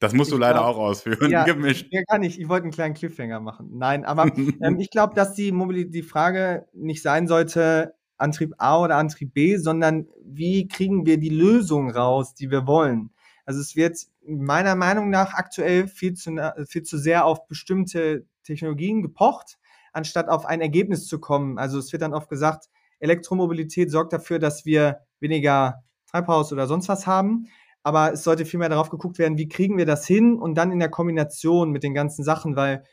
Das 0.00 0.12
musst 0.12 0.32
du 0.32 0.34
ich 0.34 0.40
leider 0.40 0.58
glaub, 0.58 0.74
auch 0.74 0.78
ausführen. 0.78 1.30
Ja, 1.30 1.44
gemischt. 1.44 1.86
Ja, 1.90 2.02
kann 2.02 2.24
ich. 2.24 2.40
Ich 2.40 2.48
wollte 2.48 2.64
einen 2.64 2.72
kleinen 2.72 2.94
Cliffhanger 2.94 3.38
machen. 3.38 3.70
Nein, 3.78 4.04
aber 4.04 4.26
ähm, 4.62 4.80
ich 4.80 4.90
glaube, 4.90 5.14
dass 5.14 5.34
die, 5.34 5.52
die 5.88 6.02
Frage 6.02 6.66
nicht 6.72 7.00
sein 7.00 7.28
sollte, 7.28 7.94
Antrieb 8.16 8.54
A 8.58 8.80
oder 8.80 8.96
Antrieb 8.96 9.34
B, 9.34 9.56
sondern 9.56 10.08
wie 10.24 10.66
kriegen 10.66 11.06
wir 11.06 11.18
die 11.18 11.28
Lösung 11.28 11.90
raus, 11.90 12.34
die 12.34 12.50
wir 12.50 12.66
wollen. 12.66 13.10
Also 13.44 13.60
es 13.60 13.76
wird 13.76 13.98
meiner 14.26 14.74
Meinung 14.74 15.10
nach 15.10 15.34
aktuell 15.34 15.86
viel 15.86 16.14
zu, 16.14 16.34
viel 16.66 16.82
zu 16.82 16.98
sehr 16.98 17.24
auf 17.24 17.46
bestimmte 17.46 18.26
Technologien 18.42 19.00
gepocht, 19.00 19.58
anstatt 19.92 20.28
auf 20.28 20.44
ein 20.44 20.60
Ergebnis 20.60 21.06
zu 21.06 21.20
kommen. 21.20 21.56
Also 21.56 21.78
es 21.78 21.92
wird 21.92 22.02
dann 22.02 22.14
oft 22.14 22.28
gesagt, 22.28 22.68
Elektromobilität 22.98 23.90
sorgt 23.90 24.12
dafür, 24.12 24.38
dass 24.38 24.64
wir 24.64 25.00
weniger 25.24 25.82
Treibhaus 26.06 26.52
oder 26.52 26.68
sonst 26.68 26.88
was 26.88 27.08
haben. 27.08 27.48
Aber 27.82 28.12
es 28.12 28.22
sollte 28.22 28.46
vielmehr 28.46 28.68
darauf 28.68 28.88
geguckt 28.88 29.18
werden, 29.18 29.36
wie 29.36 29.48
kriegen 29.48 29.76
wir 29.76 29.84
das 29.84 30.06
hin 30.06 30.38
und 30.38 30.54
dann 30.54 30.70
in 30.70 30.78
der 30.78 30.88
Kombination 30.88 31.70
mit 31.70 31.82
den 31.82 31.92
ganzen 31.92 32.24
Sachen, 32.24 32.54
weil 32.56 32.84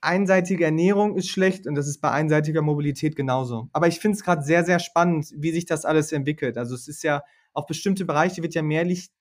einseitige 0.00 0.64
Ernährung 0.64 1.16
ist 1.16 1.28
schlecht 1.28 1.66
und 1.66 1.74
das 1.74 1.88
ist 1.88 2.00
bei 2.00 2.10
einseitiger 2.10 2.62
Mobilität 2.62 3.16
genauso. 3.16 3.68
Aber 3.72 3.88
ich 3.88 3.98
finde 3.98 4.16
es 4.16 4.22
gerade 4.22 4.42
sehr, 4.42 4.64
sehr 4.64 4.78
spannend, 4.78 5.32
wie 5.34 5.50
sich 5.50 5.64
das 5.64 5.84
alles 5.84 6.12
entwickelt. 6.12 6.58
Also 6.58 6.74
es 6.74 6.86
ist 6.86 7.02
ja, 7.02 7.22
auf 7.52 7.66
bestimmte 7.66 8.04
Bereiche 8.04 8.42
wird 8.42 8.54
ja 8.54 8.62
mehr 8.62 8.84
Licht 8.84 9.12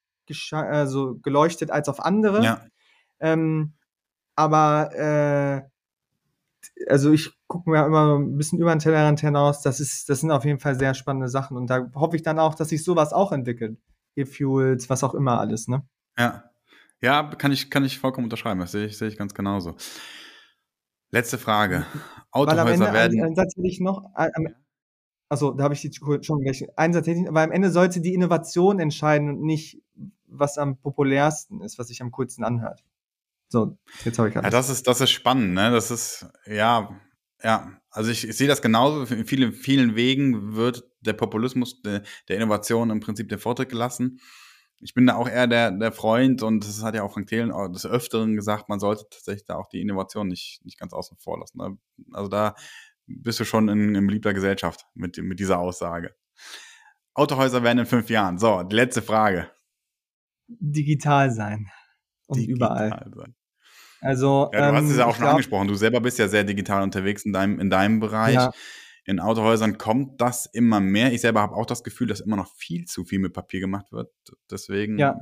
also 0.51 1.15
geleuchtet 1.21 1.71
als 1.71 1.87
auf 1.87 1.99
andere. 1.99 2.43
Ja. 2.43 2.65
Ähm, 3.19 3.73
aber 4.35 4.91
äh, 4.93 6.85
also 6.89 7.11
ich 7.11 7.31
gucke 7.47 7.69
mir 7.69 7.85
immer 7.85 8.17
ein 8.17 8.37
bisschen 8.37 8.59
über 8.59 8.73
den 8.73 8.79
Tellerrand 8.79 9.19
hinaus. 9.19 9.61
Das 9.61 9.79
ist, 9.79 10.09
das 10.09 10.21
sind 10.21 10.31
auf 10.31 10.45
jeden 10.45 10.59
Fall 10.59 10.77
sehr 10.77 10.93
spannende 10.93 11.29
Sachen 11.29 11.57
und 11.57 11.69
da 11.69 11.89
hoffe 11.95 12.15
ich 12.15 12.23
dann 12.23 12.39
auch, 12.39 12.55
dass 12.55 12.69
sich 12.69 12.83
sowas 12.83 13.13
auch 13.13 13.31
entwickelt. 13.31 13.77
E-Fuels, 14.15 14.89
was 14.89 15.03
auch 15.03 15.13
immer 15.13 15.39
alles, 15.39 15.67
ne? 15.67 15.83
Ja. 16.17 16.49
Ja, 17.01 17.23
kann 17.23 17.51
ich, 17.51 17.69
kann 17.69 17.83
ich 17.83 17.99
vollkommen 17.99 18.25
unterschreiben. 18.25 18.59
Das 18.59 18.71
sehe 18.71 18.85
ich, 18.85 18.97
sehe 18.97 19.09
ich 19.09 19.17
ganz 19.17 19.33
genauso. 19.33 19.75
Letzte 21.11 21.37
Frage. 21.37 21.85
Autohäuser 22.31 22.93
werden. 22.93 23.21
Einen 23.21 23.35
Satz 23.35 23.55
will 23.57 23.65
ich 23.65 23.79
noch. 23.79 24.09
Also, 25.29 25.51
da 25.51 25.65
habe 25.65 25.73
ich 25.73 25.81
die 25.81 25.93
schon 25.93 26.41
gleich. 26.41 26.65
Einen 26.77 26.93
Satz 26.93 27.07
hätte 27.07 27.19
ich, 27.19 27.27
aber 27.27 27.41
am 27.41 27.51
Ende 27.51 27.69
sollte 27.69 28.01
die 28.01 28.13
Innovation 28.13 28.79
entscheiden 28.79 29.29
und 29.29 29.41
nicht, 29.41 29.83
was 30.25 30.57
am 30.57 30.77
populärsten 30.77 31.61
ist, 31.61 31.77
was 31.77 31.89
sich 31.89 32.01
am 32.01 32.11
coolsten 32.11 32.43
anhört. 32.43 32.83
So, 33.49 33.77
jetzt 34.03 34.17
habe 34.17 34.29
ich 34.29 34.37
alles. 34.37 34.45
Ja, 34.45 34.49
das 34.49 34.69
ist, 34.69 34.87
das 34.87 35.01
ist 35.01 35.11
spannend, 35.11 35.53
ne? 35.53 35.71
Das 35.71 35.91
ist, 35.91 36.27
ja, 36.45 36.89
ja. 37.45 37.79
Also 37.89 38.11
ich, 38.11 38.27
ich 38.27 38.35
sehe 38.35 38.47
das 38.47 38.61
genauso. 38.61 39.13
In 39.13 39.25
vielen, 39.25 39.53
vielen 39.53 39.95
Wegen 39.95 40.55
wird 40.55 40.83
der 40.99 41.13
Populismus 41.13 41.81
der, 41.81 42.03
der 42.27 42.35
Innovation 42.35 42.89
im 42.89 42.99
Prinzip 42.99 43.29
den 43.29 43.39
Vortritt 43.39 43.69
gelassen 43.69 44.19
ich 44.79 44.93
bin 44.93 45.07
da 45.07 45.15
auch 45.15 45.27
eher 45.27 45.47
der, 45.47 45.71
der 45.71 45.91
Freund 45.91 46.43
und 46.43 46.63
das 46.63 46.83
hat 46.83 46.95
ja 46.95 47.03
auch 47.03 47.13
Frank 47.13 47.27
Thelen 47.27 47.51
des 47.71 47.85
Öfteren 47.85 48.35
gesagt, 48.35 48.69
man 48.69 48.79
sollte 48.79 49.05
tatsächlich 49.09 49.45
da 49.45 49.55
auch 49.55 49.69
die 49.69 49.81
Innovation 49.81 50.27
nicht, 50.27 50.61
nicht 50.63 50.79
ganz 50.79 50.93
außen 50.93 51.17
vor 51.17 51.39
lassen. 51.39 51.57
Ne? 51.57 51.77
Also 52.13 52.29
da 52.29 52.55
bist 53.07 53.39
du 53.39 53.45
schon 53.45 53.69
in, 53.69 53.95
in 53.95 54.07
beliebter 54.07 54.33
Gesellschaft 54.33 54.85
mit, 54.93 55.17
mit 55.17 55.39
dieser 55.39 55.59
Aussage. 55.59 56.15
Autohäuser 57.13 57.63
werden 57.63 57.79
in 57.79 57.85
fünf 57.85 58.09
Jahren. 58.09 58.37
So, 58.37 58.63
die 58.63 58.75
letzte 58.75 59.01
Frage. 59.01 59.49
Digital 60.47 61.31
sein. 61.31 61.71
Und 62.27 62.39
digital 62.39 62.87
überall. 62.87 63.11
Sein. 63.15 63.35
Also, 64.05 64.49
ja, 64.53 64.59
du 64.71 64.77
ähm, 64.77 64.83
hast 64.83 64.91
es 64.91 64.97
ja 64.97 65.05
auch 65.05 65.15
schon 65.15 65.21
glaub, 65.23 65.31
angesprochen. 65.31 65.67
Du 65.67 65.75
selber 65.75 65.99
bist 65.99 66.19
ja 66.19 66.27
sehr 66.27 66.43
digital 66.43 66.83
unterwegs 66.83 67.25
in 67.25 67.33
deinem, 67.33 67.59
in 67.59 67.69
deinem 67.69 67.99
Bereich. 67.99 68.35
Ja 68.35 68.51
in 69.05 69.19
Autohäusern 69.19 69.77
kommt 69.77 70.19
das 70.19 70.47
immer 70.47 70.79
mehr. 70.79 71.13
Ich 71.13 71.21
selber 71.21 71.41
habe 71.41 71.55
auch 71.55 71.67
das 71.67 71.83
Gefühl, 71.83 72.07
dass 72.07 72.21
immer 72.21 72.35
noch 72.35 72.51
viel 72.55 72.85
zu 72.85 73.05
viel 73.05 73.19
mit 73.19 73.33
Papier 73.33 73.59
gemacht 73.59 73.91
wird. 73.91 74.11
Deswegen. 74.49 74.97
Ja. 74.97 75.19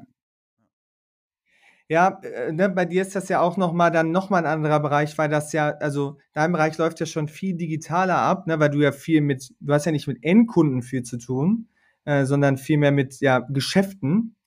Ja, 1.90 2.22
äh, 2.24 2.54
ne, 2.54 2.70
bei 2.70 2.86
dir 2.86 3.02
ist 3.02 3.14
das 3.14 3.28
ja 3.28 3.42
auch 3.42 3.58
nochmal 3.58 3.92
dann 3.92 4.12
nochmal 4.12 4.46
ein 4.46 4.52
anderer 4.52 4.80
Bereich, 4.80 5.18
weil 5.18 5.28
das 5.28 5.52
ja, 5.52 5.72
also 5.82 6.18
dein 6.32 6.54
Bereich 6.54 6.78
läuft 6.78 7.02
ja 7.02 7.06
schon 7.06 7.28
viel 7.28 7.56
digitaler 7.56 8.18
ab, 8.18 8.48
ne, 8.48 8.58
weil 8.58 8.70
du 8.70 8.80
ja 8.80 8.94
viel 8.94 9.20
mit, 9.20 9.54
du 9.60 9.74
hast 9.74 9.86
ja 9.86 9.92
nicht 9.92 10.08
mit 10.08 10.24
Endkunden 10.24 10.82
viel 10.82 11.04
zu 11.04 11.18
tun, 11.18 11.68
äh, 12.06 12.24
sondern 12.24 12.58
viel 12.58 12.78
mehr 12.78 12.94
mit 12.94 13.20
ja, 13.20 13.40
Geschäften. 13.40 14.38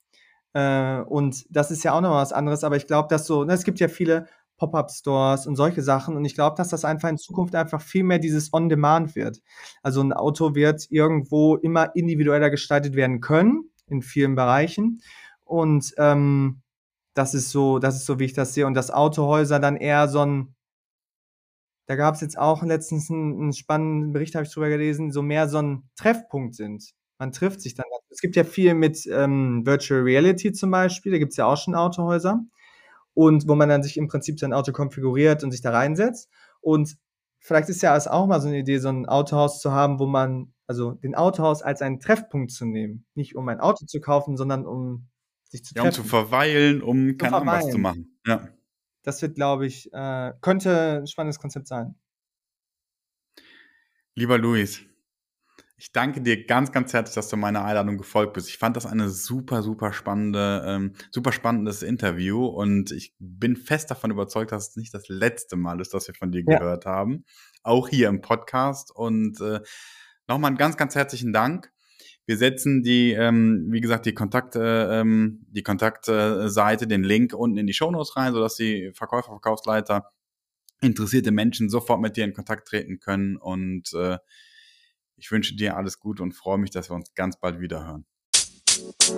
Äh, 0.57 1.03
und 1.03 1.45
das 1.51 1.71
ist 1.71 1.85
ja 1.85 1.92
auch 1.92 2.01
nochmal 2.01 2.23
was 2.23 2.33
anderes, 2.33 2.64
aber 2.64 2.77
ich 2.77 2.87
glaube, 2.87 3.09
dass 3.11 3.27
so, 3.27 3.45
ne, 3.45 3.53
es 3.53 3.64
gibt 3.64 3.79
ja 3.79 3.88
viele 3.88 4.27
Pop-up-Stores 4.57 5.47
und 5.47 5.55
solche 5.55 5.83
Sachen. 5.83 6.16
Und 6.16 6.25
ich 6.25 6.35
glaube, 6.35 6.57
dass 6.57 6.69
das 6.69 6.87
einfach 6.87 7.11
in 7.11 7.19
Zukunft 7.19 7.55
einfach 7.55 7.83
viel 7.83 8.05
mehr 8.05 8.19
dieses 8.19 8.55
On-Demand 8.55 9.14
wird. 9.14 9.42
Also 9.83 10.01
ein 10.03 10.14
Auto 10.14 10.55
wird 10.55 10.87
irgendwo 10.88 11.57
immer 11.57 11.95
individueller 11.95 12.49
gestaltet 12.49 12.95
werden 12.97 13.21
können 13.21 13.71
in 13.87 14.01
vielen 14.01 14.35
Bereichen. 14.35 15.03
Und 15.45 15.92
ähm, 15.99 16.62
das 17.12 17.35
ist 17.35 17.51
so, 17.51 17.79
das 17.79 17.97
ist 17.97 18.07
so, 18.07 18.19
wie 18.19 18.25
ich 18.25 18.33
das 18.33 18.55
sehe. 18.55 18.66
Und 18.66 18.73
dass 18.73 18.90
Autohäuser 18.90 19.61
dann 19.61 19.77
eher 19.77 20.09
so 20.09 20.21
ein, 20.21 20.55
da 21.87 21.97
gab 21.97 22.14
es 22.14 22.23
jetzt 22.23 22.38
auch 22.38 22.62
letztens 22.62 23.11
einen, 23.11 23.35
einen 23.42 23.53
spannenden 23.53 24.14
Bericht, 24.14 24.35
habe 24.35 24.47
ich 24.47 24.53
drüber 24.55 24.71
gelesen, 24.71 25.12
so 25.12 25.21
mehr 25.21 25.49
so 25.51 25.59
ein 25.59 25.83
Treffpunkt 25.97 26.55
sind. 26.55 26.95
Man 27.18 27.33
trifft 27.33 27.61
sich 27.61 27.74
dann. 27.74 27.87
Es 28.11 28.20
gibt 28.20 28.37
ja 28.37 28.44
viel 28.44 28.74
mit 28.74 29.07
ähm, 29.07 29.64
Virtual 29.64 30.02
Reality 30.02 30.52
zum 30.52 30.70
Beispiel, 30.70 31.12
da 31.12 31.18
gibt 31.18 31.33
es 31.33 31.37
ja 31.37 31.46
auch 31.46 31.57
schon 31.57 31.74
Autohäuser 31.74 32.40
und 33.16 33.48
wo 33.48 33.55
man 33.55 33.70
dann 33.70 33.83
sich 33.83 33.96
im 33.96 34.09
Prinzip 34.09 34.38
sein 34.38 34.52
Auto 34.52 34.72
konfiguriert 34.72 35.42
und 35.42 35.50
sich 35.50 35.62
da 35.62 35.70
reinsetzt. 35.70 36.29
Und 36.61 36.96
vielleicht 37.38 37.70
ist 37.70 37.81
ja 37.81 37.96
auch 37.96 38.26
mal 38.26 38.40
so 38.40 38.48
eine 38.48 38.59
Idee, 38.59 38.79
so 38.79 38.90
ein 38.90 39.07
Autohaus 39.07 39.61
zu 39.61 39.72
haben, 39.72 39.98
wo 39.98 40.07
man, 40.07 40.52
also 40.66 40.92
den 40.92 41.14
Autohaus 41.14 41.62
als 41.62 41.81
einen 41.81 41.98
Treffpunkt 41.98 42.50
zu 42.50 42.66
nehmen. 42.66 43.07
Nicht 43.14 43.35
um 43.35 43.48
ein 43.48 43.59
Auto 43.61 43.87
zu 43.87 44.00
kaufen, 44.00 44.37
sondern 44.37 44.66
um 44.66 45.09
sich 45.48 45.64
zu 45.64 45.72
treffen. 45.72 45.85
Ja, 45.85 45.90
um 45.90 45.94
zu 45.94 46.05
verweilen, 46.05 46.83
um 46.83 47.16
keine 47.16 47.37
Ahnung 47.37 47.46
was 47.46 47.70
zu 47.70 47.79
machen. 47.79 48.18
Ja. 48.26 48.48
Das 49.02 49.22
wird, 49.22 49.37
glaube 49.37 49.66
ich, 49.66 49.90
äh, 49.94 50.33
könnte 50.42 50.98
ein 51.00 51.07
spannendes 51.07 51.38
Konzept 51.38 51.68
sein. 51.68 51.94
Lieber 54.14 54.37
Luis, 54.37 54.83
ich 55.79 55.93
danke 55.93 56.23
dir 56.23 56.47
ganz, 56.47 56.73
ganz 56.73 56.95
herzlich, 56.95 57.15
dass 57.15 57.29
du 57.29 57.37
meiner 57.37 57.65
Einladung 57.65 57.99
gefolgt 57.99 58.33
bist. 58.33 58.49
Ich 58.49 58.57
fand 58.57 58.77
das 58.77 58.87
eine 58.87 59.11
super, 59.11 59.62
super 59.62 59.93
spannende, 59.93 60.65
ähm, 60.67 60.95
super 61.11 61.33
spannendes 61.33 61.83
Interview 61.83 62.47
und 62.47 62.93
ich 62.93 63.15
bin 63.19 63.57
fest 63.57 63.91
davon 63.91 64.11
überzeugt, 64.11 64.53
dass 64.53 64.71
es 64.71 64.77
nicht 64.77 64.95
das 64.95 65.09
letzte 65.09 65.57
Mal 65.57 65.81
ist, 65.81 65.93
dass 65.93 66.09
wir 66.09 66.15
von 66.15 66.33
dir 66.33 66.43
ja. 66.47 66.59
gehört 66.59 66.87
haben. 66.87 67.25
Auch 67.62 67.89
hier 67.89 68.09
im 68.09 68.23
Podcast. 68.23 68.91
Und 68.95 69.39
äh, 69.43 69.61
nochmal 70.27 70.49
einen 70.49 70.57
ganz, 70.57 70.79
ganz 70.79 70.95
herzlichen 70.95 71.35
Dank. 71.35 71.71
Wir 72.25 72.39
setzen 72.39 72.83
die, 72.83 73.12
ähm, 73.12 73.67
wie 73.71 73.83
gesagt, 73.83 74.07
die 74.07 74.15
Kontakt, 74.15 74.57
äh, 74.57 75.01
ähm, 75.01 75.45
die 75.51 75.62
Kontaktseite, 75.62 76.87
den 76.87 77.05
Link 77.05 77.35
unten 77.35 77.59
in 77.59 77.67
die 77.67 77.75
Shownotes 77.75 78.17
rein, 78.17 78.33
sodass 78.33 78.57
die 78.57 78.93
Verkäufer, 78.95 79.29
Verkaufsleiter, 79.29 80.11
interessierte 80.81 81.33
Menschen 81.33 81.69
sofort 81.69 82.01
mit 82.01 82.17
dir 82.17 82.25
in 82.25 82.33
Kontakt 82.33 82.67
treten 82.69 82.99
können 82.99 83.37
und 83.37 83.93
äh, 83.93 84.19
ich 85.18 85.31
wünsche 85.31 85.57
dir 85.57 85.79
alles 85.79 85.98
Gute 85.98 86.22
und 86.22 86.33
freue 86.33 86.59
mich, 86.59 86.70
dass 86.70 86.90
wir 86.90 86.94
uns 86.94 87.14
ganz 87.14 87.40
bald 87.40 87.59
wieder 87.59 87.87
hören. 87.87 88.05
you 88.07 89.14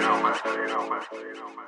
know, 0.00 0.20
man. 0.20 0.36
You 0.44 0.66
know, 0.66 0.86
man. 0.86 1.00
You 1.12 1.32
know, 1.34 1.48
man. 1.56 1.66